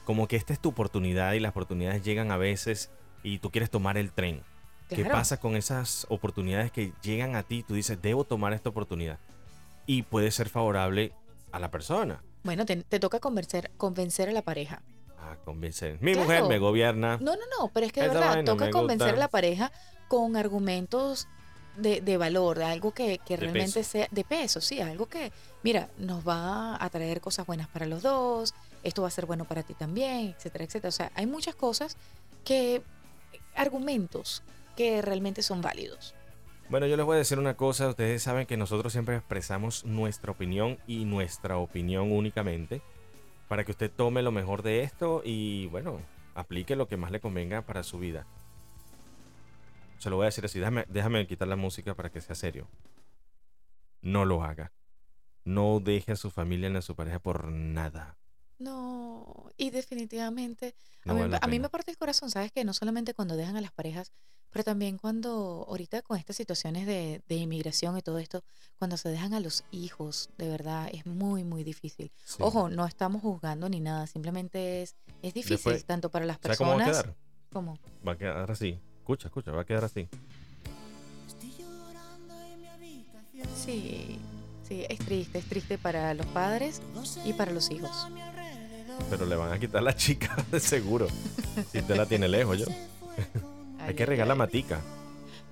Como 0.06 0.26
que 0.26 0.36
esta 0.36 0.54
es 0.54 0.58
tu 0.58 0.70
oportunidad 0.70 1.34
y 1.34 1.40
las 1.40 1.50
oportunidades 1.50 2.02
llegan 2.02 2.32
a 2.32 2.38
veces 2.38 2.90
y 3.22 3.38
tú 3.38 3.50
quieres 3.50 3.68
tomar 3.68 3.98
el 3.98 4.10
tren. 4.10 4.42
¿Qué 4.88 4.96
Claro. 4.96 5.10
pasa 5.12 5.36
con 5.38 5.54
esas 5.54 6.06
oportunidades 6.08 6.72
que 6.72 6.92
llegan 7.02 7.36
a 7.36 7.42
ti? 7.42 7.62
Tú 7.62 7.74
dices, 7.74 8.00
debo 8.00 8.24
tomar 8.24 8.54
esta 8.54 8.70
oportunidad. 8.70 9.18
Y 9.84 10.00
puede 10.02 10.30
ser 10.30 10.48
favorable 10.48 11.12
a 11.52 11.58
la 11.58 11.70
persona. 11.70 12.22
Bueno, 12.42 12.64
te, 12.64 12.76
te 12.76 12.98
toca 12.98 13.20
convencer, 13.20 13.70
convencer 13.76 14.30
a 14.30 14.32
la 14.32 14.40
pareja. 14.40 14.80
A 15.20 15.36
convencer. 15.44 15.98
Mi 16.00 16.12
Claro. 16.12 16.26
mujer 16.26 16.44
me 16.44 16.58
gobierna. 16.58 17.18
No, 17.20 17.36
no, 17.36 17.42
no, 17.60 17.68
pero 17.74 17.84
es 17.84 17.92
que 17.92 18.00
de 18.00 18.08
verdad 18.08 18.44
toca 18.44 18.70
convencer 18.70 19.08
gusta. 19.08 19.16
a 19.16 19.24
la 19.26 19.28
pareja 19.28 19.72
con 20.08 20.36
argumentos 20.36 21.28
de, 21.78 22.00
de 22.00 22.16
valor, 22.16 22.58
de 22.58 22.64
algo 22.64 22.92
que, 22.92 23.18
que 23.18 23.36
De 23.36 23.42
realmente 23.42 23.80
peso. 23.80 23.90
sea 23.90 24.08
de 24.10 24.24
peso, 24.24 24.60
sí, 24.60 24.80
algo 24.80 25.06
que, 25.06 25.32
mira, 25.62 25.88
nos 25.98 26.26
va 26.26 26.82
a 26.82 26.90
traer 26.90 27.20
cosas 27.20 27.46
buenas 27.46 27.68
para 27.68 27.86
los 27.86 28.02
dos, 28.02 28.54
esto 28.82 29.02
va 29.02 29.08
a 29.08 29.10
ser 29.10 29.26
bueno 29.26 29.44
para 29.44 29.62
ti 29.62 29.74
también, 29.74 30.34
etcétera, 30.36 30.64
etcétera. 30.64 30.88
O 30.88 30.92
sea, 30.92 31.12
hay 31.14 31.26
muchas 31.26 31.54
cosas 31.54 31.96
que, 32.44 32.82
argumentos 33.54 34.42
que 34.76 35.02
realmente 35.02 35.42
son 35.42 35.60
válidos. 35.60 36.14
Bueno, 36.70 36.86
yo 36.86 36.96
les 36.96 37.06
voy 37.06 37.14
a 37.14 37.18
decir 37.18 37.38
una 37.38 37.56
cosa. 37.56 37.88
Ustedes 37.88 38.22
saben 38.22 38.46
que 38.46 38.56
nosotros 38.56 38.92
siempre 38.92 39.16
expresamos 39.16 39.84
nuestra 39.84 40.32
opinión 40.32 40.78
y 40.86 41.06
nuestra 41.06 41.56
opinión 41.56 42.12
únicamente 42.12 42.82
para 43.48 43.64
que 43.64 43.72
usted 43.72 43.90
tome 43.90 44.22
lo 44.22 44.32
mejor 44.32 44.62
de 44.62 44.82
esto 44.82 45.22
y, 45.24 45.66
bueno, 45.68 46.00
aplique 46.34 46.76
lo 46.76 46.86
que 46.86 46.98
más 46.98 47.10
le 47.10 47.20
convenga 47.20 47.62
para 47.62 47.82
su 47.82 47.98
vida. 47.98 48.26
Se 49.98 50.10
lo 50.10 50.16
voy 50.16 50.24
a 50.24 50.26
decir 50.26 50.44
así. 50.44 50.58
Déjame, 50.58 50.84
déjame 50.88 51.26
quitar 51.26 51.48
la 51.48 51.56
música 51.56 51.94
para 51.94 52.10
que 52.10 52.20
sea 52.20 52.34
serio. 52.34 52.68
No 54.00 54.24
lo 54.24 54.42
haga. 54.42 54.72
No 55.44 55.80
deje 55.80 56.12
a 56.12 56.16
su 56.16 56.30
familia 56.30 56.68
ni 56.70 56.76
a 56.78 56.82
su 56.82 56.94
pareja 56.94 57.18
por 57.18 57.48
nada. 57.48 58.16
No, 58.58 59.50
y 59.56 59.70
definitivamente 59.70 60.74
No 61.04 61.12
a 61.12 61.14
mí, 61.14 61.20
vale 61.20 61.30
la 61.32 61.36
a 61.38 61.46
mí 61.46 61.52
pena. 61.52 61.62
me 61.62 61.68
parte 61.68 61.90
el 61.92 61.96
corazón, 61.96 62.30
¿sabes? 62.30 62.50
Que 62.52 62.64
no 62.64 62.72
solamente 62.74 63.14
cuando 63.14 63.36
dejan 63.36 63.56
a 63.56 63.60
las 63.60 63.70
parejas, 63.72 64.12
pero 64.50 64.64
también 64.64 64.98
cuando 64.98 65.64
ahorita 65.68 66.02
con 66.02 66.18
estas 66.18 66.36
situaciones 66.36 66.86
de, 66.86 67.22
de 67.28 67.34
inmigración 67.36 67.96
y 67.98 68.02
todo 68.02 68.18
esto, 68.18 68.42
cuando 68.78 68.96
se 68.96 69.10
dejan 69.10 69.32
a 69.34 69.40
los 69.40 69.64
hijos, 69.70 70.30
de 70.38 70.48
verdad, 70.48 70.88
es 70.92 71.06
muy, 71.06 71.44
muy 71.44 71.62
difícil. 71.62 72.10
Sí. 72.24 72.38
Ojo, 72.40 72.68
no 72.68 72.84
estamos 72.84 73.22
juzgando 73.22 73.68
ni 73.68 73.78
nada, 73.80 74.06
simplemente 74.08 74.82
es, 74.82 74.96
es 75.22 75.34
difícil 75.34 75.56
Después, 75.56 75.84
tanto 75.84 76.10
para 76.10 76.26
las 76.26 76.38
¿Sabe 76.42 76.56
cómo 76.56 76.70
va 76.70 76.74
a 76.76 76.78
personas 76.78 77.02
quedar? 77.04 77.16
como... 77.52 77.78
Va 78.06 78.12
a 78.12 78.18
quedar 78.18 78.50
así. 78.50 78.80
Escucha, 79.08 79.28
escucha, 79.28 79.52
va 79.52 79.62
a 79.62 79.64
quedar 79.64 79.84
así. 79.84 80.06
Sí, 83.56 84.18
sí, 84.68 84.84
es 84.86 84.98
triste, 84.98 85.38
es 85.38 85.46
triste 85.46 85.78
para 85.78 86.12
los 86.12 86.26
padres 86.26 86.82
y 87.24 87.32
para 87.32 87.50
los 87.50 87.70
hijos. 87.70 88.06
Pero 89.08 89.24
le 89.24 89.34
van 89.34 89.50
a 89.50 89.58
quitar 89.58 89.82
la 89.82 89.96
chica 89.96 90.36
de 90.52 90.60
seguro. 90.60 91.08
Si 91.72 91.78
usted 91.78 91.96
la 91.96 92.04
tiene 92.04 92.28
lejos, 92.28 92.58
yo. 92.58 92.66
Hay 93.80 93.88
Ay, 93.88 93.94
que 93.94 94.04
regar 94.04 94.26
la 94.26 94.34
matica. 94.34 94.82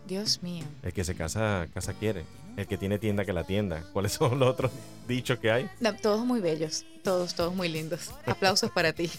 Dios 0.07 0.43
mío. 0.43 0.67
El 0.83 0.93
que 0.93 1.03
se 1.03 1.15
casa, 1.15 1.67
casa 1.73 1.95
quiere. 1.95 2.27
El 2.59 2.67
que 2.67 2.77
tiene 2.77 2.99
tienda, 2.99 3.25
que 3.25 3.33
la 3.33 3.45
tienda. 3.45 3.83
¿Cuáles 3.95 4.13
son 4.13 4.39
los 4.39 4.51
otros 4.51 4.71
dichos 5.09 5.39
que 5.39 5.51
hay? 5.51 5.71
No, 5.81 5.97
todos 5.97 6.27
muy 6.27 6.41
bellos, 6.43 6.85
todos, 7.03 7.35
todos 7.35 7.55
muy 7.55 7.71
lindos. 7.71 8.11
Aplausos 8.27 8.71
para 8.71 8.93
ti. 8.93 9.11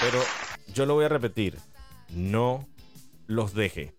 Pero 0.00 0.20
yo 0.74 0.86
lo 0.86 0.94
voy 0.94 1.04
a 1.04 1.08
repetir. 1.08 1.58
No 2.10 2.66
los 3.26 3.54
deje. 3.54 3.94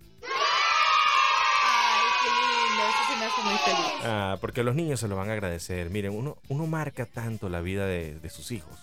Ay, 1.63 2.05
qué 2.21 2.29
lindo, 2.29 2.83
eso 2.89 2.99
sí 3.07 3.19
me 3.19 3.25
hace 3.25 3.41
muy 3.43 3.57
feliz. 3.57 4.01
Ah, 4.03 4.37
porque 4.41 4.63
los 4.63 4.75
niños 4.75 4.99
se 4.99 5.07
lo 5.07 5.15
van 5.15 5.29
a 5.29 5.33
agradecer. 5.33 5.89
Miren, 5.89 6.15
uno, 6.15 6.37
uno 6.49 6.67
marca 6.67 7.05
tanto 7.05 7.49
la 7.49 7.61
vida 7.61 7.85
de, 7.85 8.19
de 8.19 8.29
sus 8.29 8.51
hijos 8.51 8.77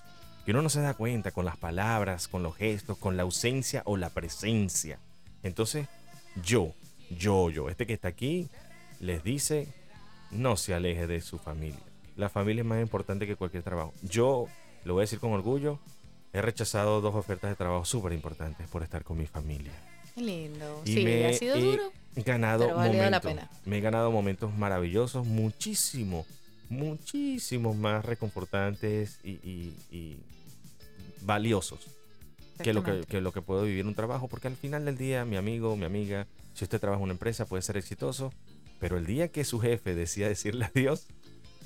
que 0.48 0.52
uno 0.52 0.62
no 0.62 0.70
se 0.70 0.80
da 0.80 0.94
cuenta 0.94 1.30
con 1.30 1.44
las 1.44 1.58
palabras, 1.58 2.26
con 2.26 2.42
los 2.42 2.56
gestos, 2.56 2.96
con 2.96 3.18
la 3.18 3.24
ausencia 3.24 3.82
o 3.84 3.98
la 3.98 4.08
presencia. 4.08 4.98
Entonces, 5.42 5.88
yo, 6.42 6.72
yo, 7.10 7.50
yo, 7.50 7.68
este 7.68 7.86
que 7.86 7.92
está 7.92 8.08
aquí, 8.08 8.48
les 8.98 9.22
dice, 9.22 9.68
no 10.30 10.56
se 10.56 10.72
aleje 10.72 11.06
de 11.06 11.20
su 11.20 11.38
familia. 11.38 11.82
La 12.16 12.30
familia 12.30 12.62
es 12.62 12.66
más 12.66 12.80
importante 12.80 13.26
que 13.26 13.36
cualquier 13.36 13.62
trabajo. 13.62 13.92
Yo, 14.00 14.46
lo 14.84 14.94
voy 14.94 15.02
a 15.02 15.04
decir 15.04 15.18
con 15.18 15.32
orgullo, 15.32 15.80
he 16.32 16.42
rechazado 16.42 17.00
dos 17.00 17.14
ofertas 17.14 17.50
de 17.50 17.56
trabajo 17.56 17.84
súper 17.84 18.12
importantes 18.12 18.68
por 18.68 18.82
estar 18.82 19.02
con 19.04 19.18
mi 19.18 19.26
familia. 19.26 19.72
Qué 20.14 20.20
lindo. 20.22 20.82
Y 20.84 20.94
sí, 20.94 21.04
me 21.04 21.26
ha 21.26 21.32
sido 21.32 21.54
he 21.56 21.60
duro. 21.60 21.92
ganado 22.16 22.64
pero 22.64 22.76
valió 22.76 22.92
la 22.98 23.04
momentos. 23.20 23.22
pena. 23.32 23.50
Me 23.64 23.78
he 23.78 23.80
ganado 23.80 24.10
momentos 24.10 24.52
maravillosos, 24.54 25.26
muchísimo, 25.26 26.26
muchísimos 26.68 27.76
más 27.76 28.04
reconfortantes 28.04 29.18
y, 29.24 29.30
y- 29.30 29.74
y 29.90 30.16
valiosos 31.22 31.80
que 32.62 32.72
lo 32.72 32.82
que, 32.82 33.04
que 33.08 33.20
lo 33.20 33.32
que 33.32 33.40
puedo 33.40 33.62
vivir 33.62 33.86
un 33.86 33.94
trabajo, 33.94 34.26
porque 34.26 34.48
al 34.48 34.56
final 34.56 34.84
del 34.84 34.98
día, 34.98 35.24
mi 35.24 35.36
amigo, 35.36 35.76
mi 35.76 35.84
amiga, 35.84 36.26
si 36.54 36.64
usted 36.64 36.80
trabaja 36.80 36.98
en 36.98 37.04
una 37.04 37.12
empresa 37.12 37.46
puede 37.46 37.62
ser 37.62 37.76
exitoso, 37.76 38.32
pero 38.80 38.96
el 38.98 39.06
día 39.06 39.28
que 39.28 39.44
su 39.44 39.60
jefe 39.60 39.94
decida 39.94 40.26
decirle 40.28 40.64
adiós, 40.74 41.06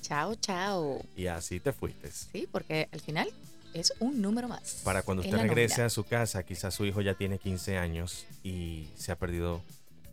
Chao, 0.03 0.35
chao. 0.35 1.01
y 1.17 1.27
así 1.29 1.61
te 1.61 1.73
fuiste. 1.73 2.11
Sí, 2.11 2.47
porque 2.53 2.89
al 2.93 3.01
final 3.01 3.31
es 3.75 3.95
un 4.01 4.21
número 4.21 4.49
más. 4.49 4.81
Para 4.85 5.03
cuando 5.03 5.23
usted 5.23 5.37
regrese 5.37 5.77
nómina. 5.77 5.87
a 5.87 5.91
su 5.91 6.05
casa, 6.05 6.43
quizás 6.43 6.75
su 6.75 6.85
hijo 6.85 7.01
ya 7.01 7.15
tiene 7.15 7.39
15 7.39 7.79
años 7.79 8.27
y 8.43 8.89
se 8.97 9.13
ha 9.13 9.19
perdido 9.19 9.63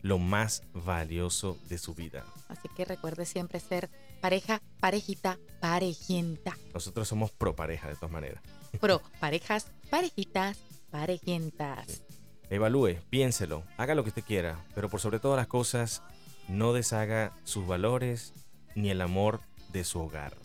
lo 0.02 0.18
más 0.18 0.62
valioso 0.72 1.58
de 1.68 1.78
su 1.78 1.94
vida. 1.94 2.24
Así 2.48 2.68
que 2.76 2.84
recuerde 2.84 3.26
siempre 3.26 3.60
ser 3.60 3.90
pareja, 4.20 4.62
parejita, 4.80 5.38
parejienta. 5.60 6.56
Nosotros 6.72 7.08
somos 7.08 7.30
pro 7.30 7.54
pareja 7.54 7.88
de 7.88 7.94
todas 7.94 8.10
maneras. 8.10 8.42
Pro, 8.80 9.02
parejas, 9.18 9.66
parejitas, 9.90 10.58
parejientas. 10.90 12.02
Evalúe, 12.50 12.98
piénselo, 13.10 13.64
haga 13.76 13.94
lo 13.94 14.02
que 14.04 14.10
usted 14.10 14.24
quiera, 14.24 14.64
pero 14.74 14.88
por 14.88 15.00
sobre 15.00 15.18
todas 15.18 15.36
las 15.36 15.48
cosas, 15.48 16.02
no 16.48 16.72
deshaga 16.72 17.32
sus 17.44 17.66
valores 17.66 18.32
ni 18.74 18.90
el 18.90 19.00
amor 19.00 19.40
de 19.72 19.84
su 19.84 20.00
hogar. 20.00 20.36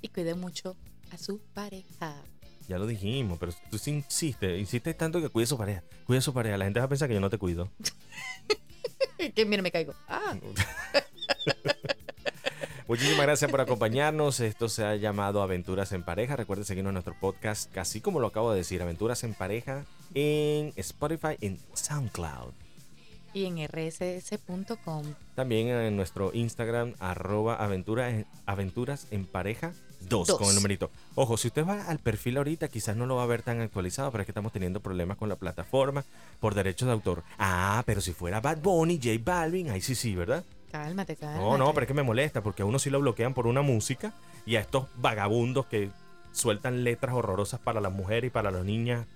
Y 0.00 0.08
cuide 0.08 0.34
mucho 0.34 0.76
a 1.10 1.18
su 1.18 1.40
pareja. 1.54 2.14
Ya 2.68 2.78
lo 2.78 2.86
dijimos, 2.86 3.38
pero 3.38 3.52
tú 3.70 3.78
sí 3.78 3.90
insistes, 3.92 4.58
insistes 4.60 4.96
tanto 4.96 5.20
que 5.22 5.28
cuide 5.30 5.46
su 5.46 5.56
pareja. 5.56 5.82
Cuide 6.04 6.20
su 6.20 6.34
pareja. 6.34 6.58
La 6.58 6.64
gente 6.66 6.80
va 6.80 6.86
a 6.86 6.88
pensar 6.88 7.08
que 7.08 7.14
yo 7.14 7.20
no 7.20 7.30
te 7.30 7.38
cuido. 7.38 7.70
que 9.34 9.44
mira, 9.46 9.62
me 9.62 9.70
caigo. 9.70 9.94
Ah, 10.06 10.36
Muchísimas 12.86 13.26
gracias 13.26 13.50
por 13.50 13.60
acompañarnos. 13.60 14.40
Esto 14.40 14.68
se 14.70 14.84
ha 14.84 14.96
llamado 14.96 15.42
Aventuras 15.42 15.92
en 15.92 16.02
Pareja. 16.02 16.36
Recuerden 16.36 16.64
seguirnos 16.64 16.90
en 16.90 16.94
nuestro 16.94 17.14
podcast, 17.20 17.70
casi 17.72 18.00
como 18.00 18.18
lo 18.18 18.28
acabo 18.28 18.50
de 18.52 18.58
decir, 18.58 18.80
Aventuras 18.80 19.24
en 19.24 19.34
Pareja 19.34 19.84
en 20.14 20.72
Spotify, 20.76 21.36
en 21.42 21.58
SoundCloud. 21.74 22.52
y 23.34 23.44
en 23.44 23.58
rss.com. 23.58 25.04
También 25.34 25.68
en 25.68 25.96
nuestro 25.96 26.30
Instagram, 26.32 26.94
arroba 26.98 27.56
aventura- 27.62 28.24
aventuras 28.46 29.06
en 29.10 29.26
pareja 29.26 29.74
2 30.00 30.26
Dos. 30.28 30.38
con 30.38 30.48
el 30.48 30.54
numerito. 30.54 30.90
Ojo, 31.14 31.36
si 31.36 31.48
usted 31.48 31.66
va 31.66 31.82
al 31.86 31.98
perfil 31.98 32.36
ahorita, 32.38 32.68
quizás 32.68 32.96
no 32.96 33.06
lo 33.06 33.16
va 33.16 33.24
a 33.24 33.26
ver 33.26 33.42
tan 33.42 33.60
actualizado, 33.60 34.10
pero 34.12 34.22
es 34.22 34.26
que 34.26 34.30
estamos 34.32 34.52
teniendo 34.52 34.80
problemas 34.80 35.16
con 35.16 35.28
la 35.28 35.36
plataforma 35.36 36.04
por 36.40 36.54
derechos 36.54 36.86
de 36.86 36.92
autor. 36.92 37.24
Ah, 37.38 37.82
pero 37.86 38.00
si 38.00 38.12
fuera 38.12 38.40
Bad 38.40 38.58
Bunny, 38.58 38.98
J 39.02 39.18
Balvin, 39.24 39.70
ahí 39.70 39.80
sí, 39.80 39.94
sí, 39.94 40.14
¿verdad? 40.14 40.44
Cálmate, 40.70 41.16
cálmate. 41.16 41.40
No, 41.42 41.58
no, 41.58 41.72
pero 41.72 41.84
es 41.84 41.88
que 41.88 41.94
me 41.94 42.02
molesta 42.02 42.42
porque 42.42 42.62
a 42.62 42.66
uno 42.66 42.78
sí 42.78 42.90
lo 42.90 43.00
bloquean 43.00 43.34
por 43.34 43.46
una 43.46 43.62
música 43.62 44.12
y 44.46 44.56
a 44.56 44.60
estos 44.60 44.86
vagabundos 44.96 45.66
que 45.66 45.90
sueltan 46.32 46.84
letras 46.84 47.14
horrorosas 47.14 47.58
para 47.60 47.80
las 47.80 47.92
mujeres 47.92 48.28
y 48.28 48.30
para 48.30 48.50
las 48.50 48.64
niñas. 48.64 49.06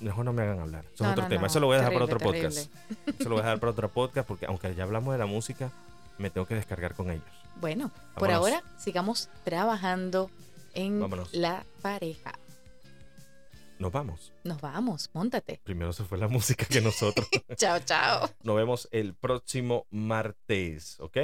Mejor 0.00 0.24
no 0.26 0.32
me 0.32 0.42
hagan 0.42 0.58
hablar. 0.60 0.84
Eso 0.92 1.04
No, 1.04 1.10
es 1.10 1.12
otro 1.12 1.22
no, 1.22 1.28
tema. 1.28 1.40
no. 1.42 1.46
Eso 1.46 1.60
lo 1.60 1.66
voy 1.68 1.74
a 1.76 1.78
dejar 1.78 1.92
para 1.92 2.04
otro 2.04 2.18
Terrible, 2.18 2.48
podcast. 2.48 2.70
Eso 3.06 3.28
lo 3.28 3.36
voy 3.36 3.38
a 3.40 3.44
dejar 3.44 3.60
para 3.60 3.70
otro 3.72 3.88
podcast 3.88 4.28
porque 4.28 4.46
aunque 4.46 4.74
ya 4.74 4.82
hablamos 4.84 5.12
de 5.14 5.18
la 5.18 5.26
música, 5.26 5.70
me 6.18 6.28
tengo 6.30 6.46
que 6.46 6.54
descargar 6.54 6.94
con 6.94 7.10
ellos. 7.10 7.24
Bueno, 7.60 7.90
por 8.14 8.28
Vámonos. 8.28 8.52
ahora 8.52 8.62
sigamos 8.78 9.28
trabajando 9.44 10.30
en 10.74 11.00
Vámonos. 11.00 11.32
la 11.32 11.64
pareja. 11.82 12.32
Nos 13.78 13.90
vamos. 13.92 14.32
Nos 14.44 14.60
vamos, 14.60 15.10
montate. 15.14 15.60
Primero 15.64 15.92
se 15.92 16.04
fue 16.04 16.16
la 16.18 16.28
música 16.28 16.64
que 16.66 16.80
nosotros. 16.80 17.26
chao, 17.56 17.80
chao. 17.80 18.30
Nos 18.42 18.56
vemos 18.56 18.88
el 18.92 19.14
próximo 19.14 19.86
martes, 19.90 20.98
¿ok? 21.00 21.18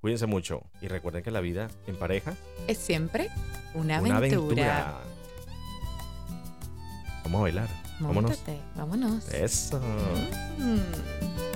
Cuídense 0.00 0.26
mucho 0.26 0.62
y 0.80 0.88
recuerden 0.88 1.22
que 1.22 1.30
la 1.30 1.40
vida 1.40 1.68
en 1.86 1.96
pareja 1.96 2.34
Es 2.68 2.78
siempre 2.78 3.28
una 3.74 4.00
una 4.00 4.16
aventura. 4.16 4.88
aventura. 4.88 5.00
Vamos 7.24 7.38
a 7.38 7.42
bailar. 7.42 7.68
Vámonos. 8.00 8.30
Móntate, 8.30 8.60
vámonos. 8.76 9.28
Eso. 9.28 9.78
Mm. 10.58 11.49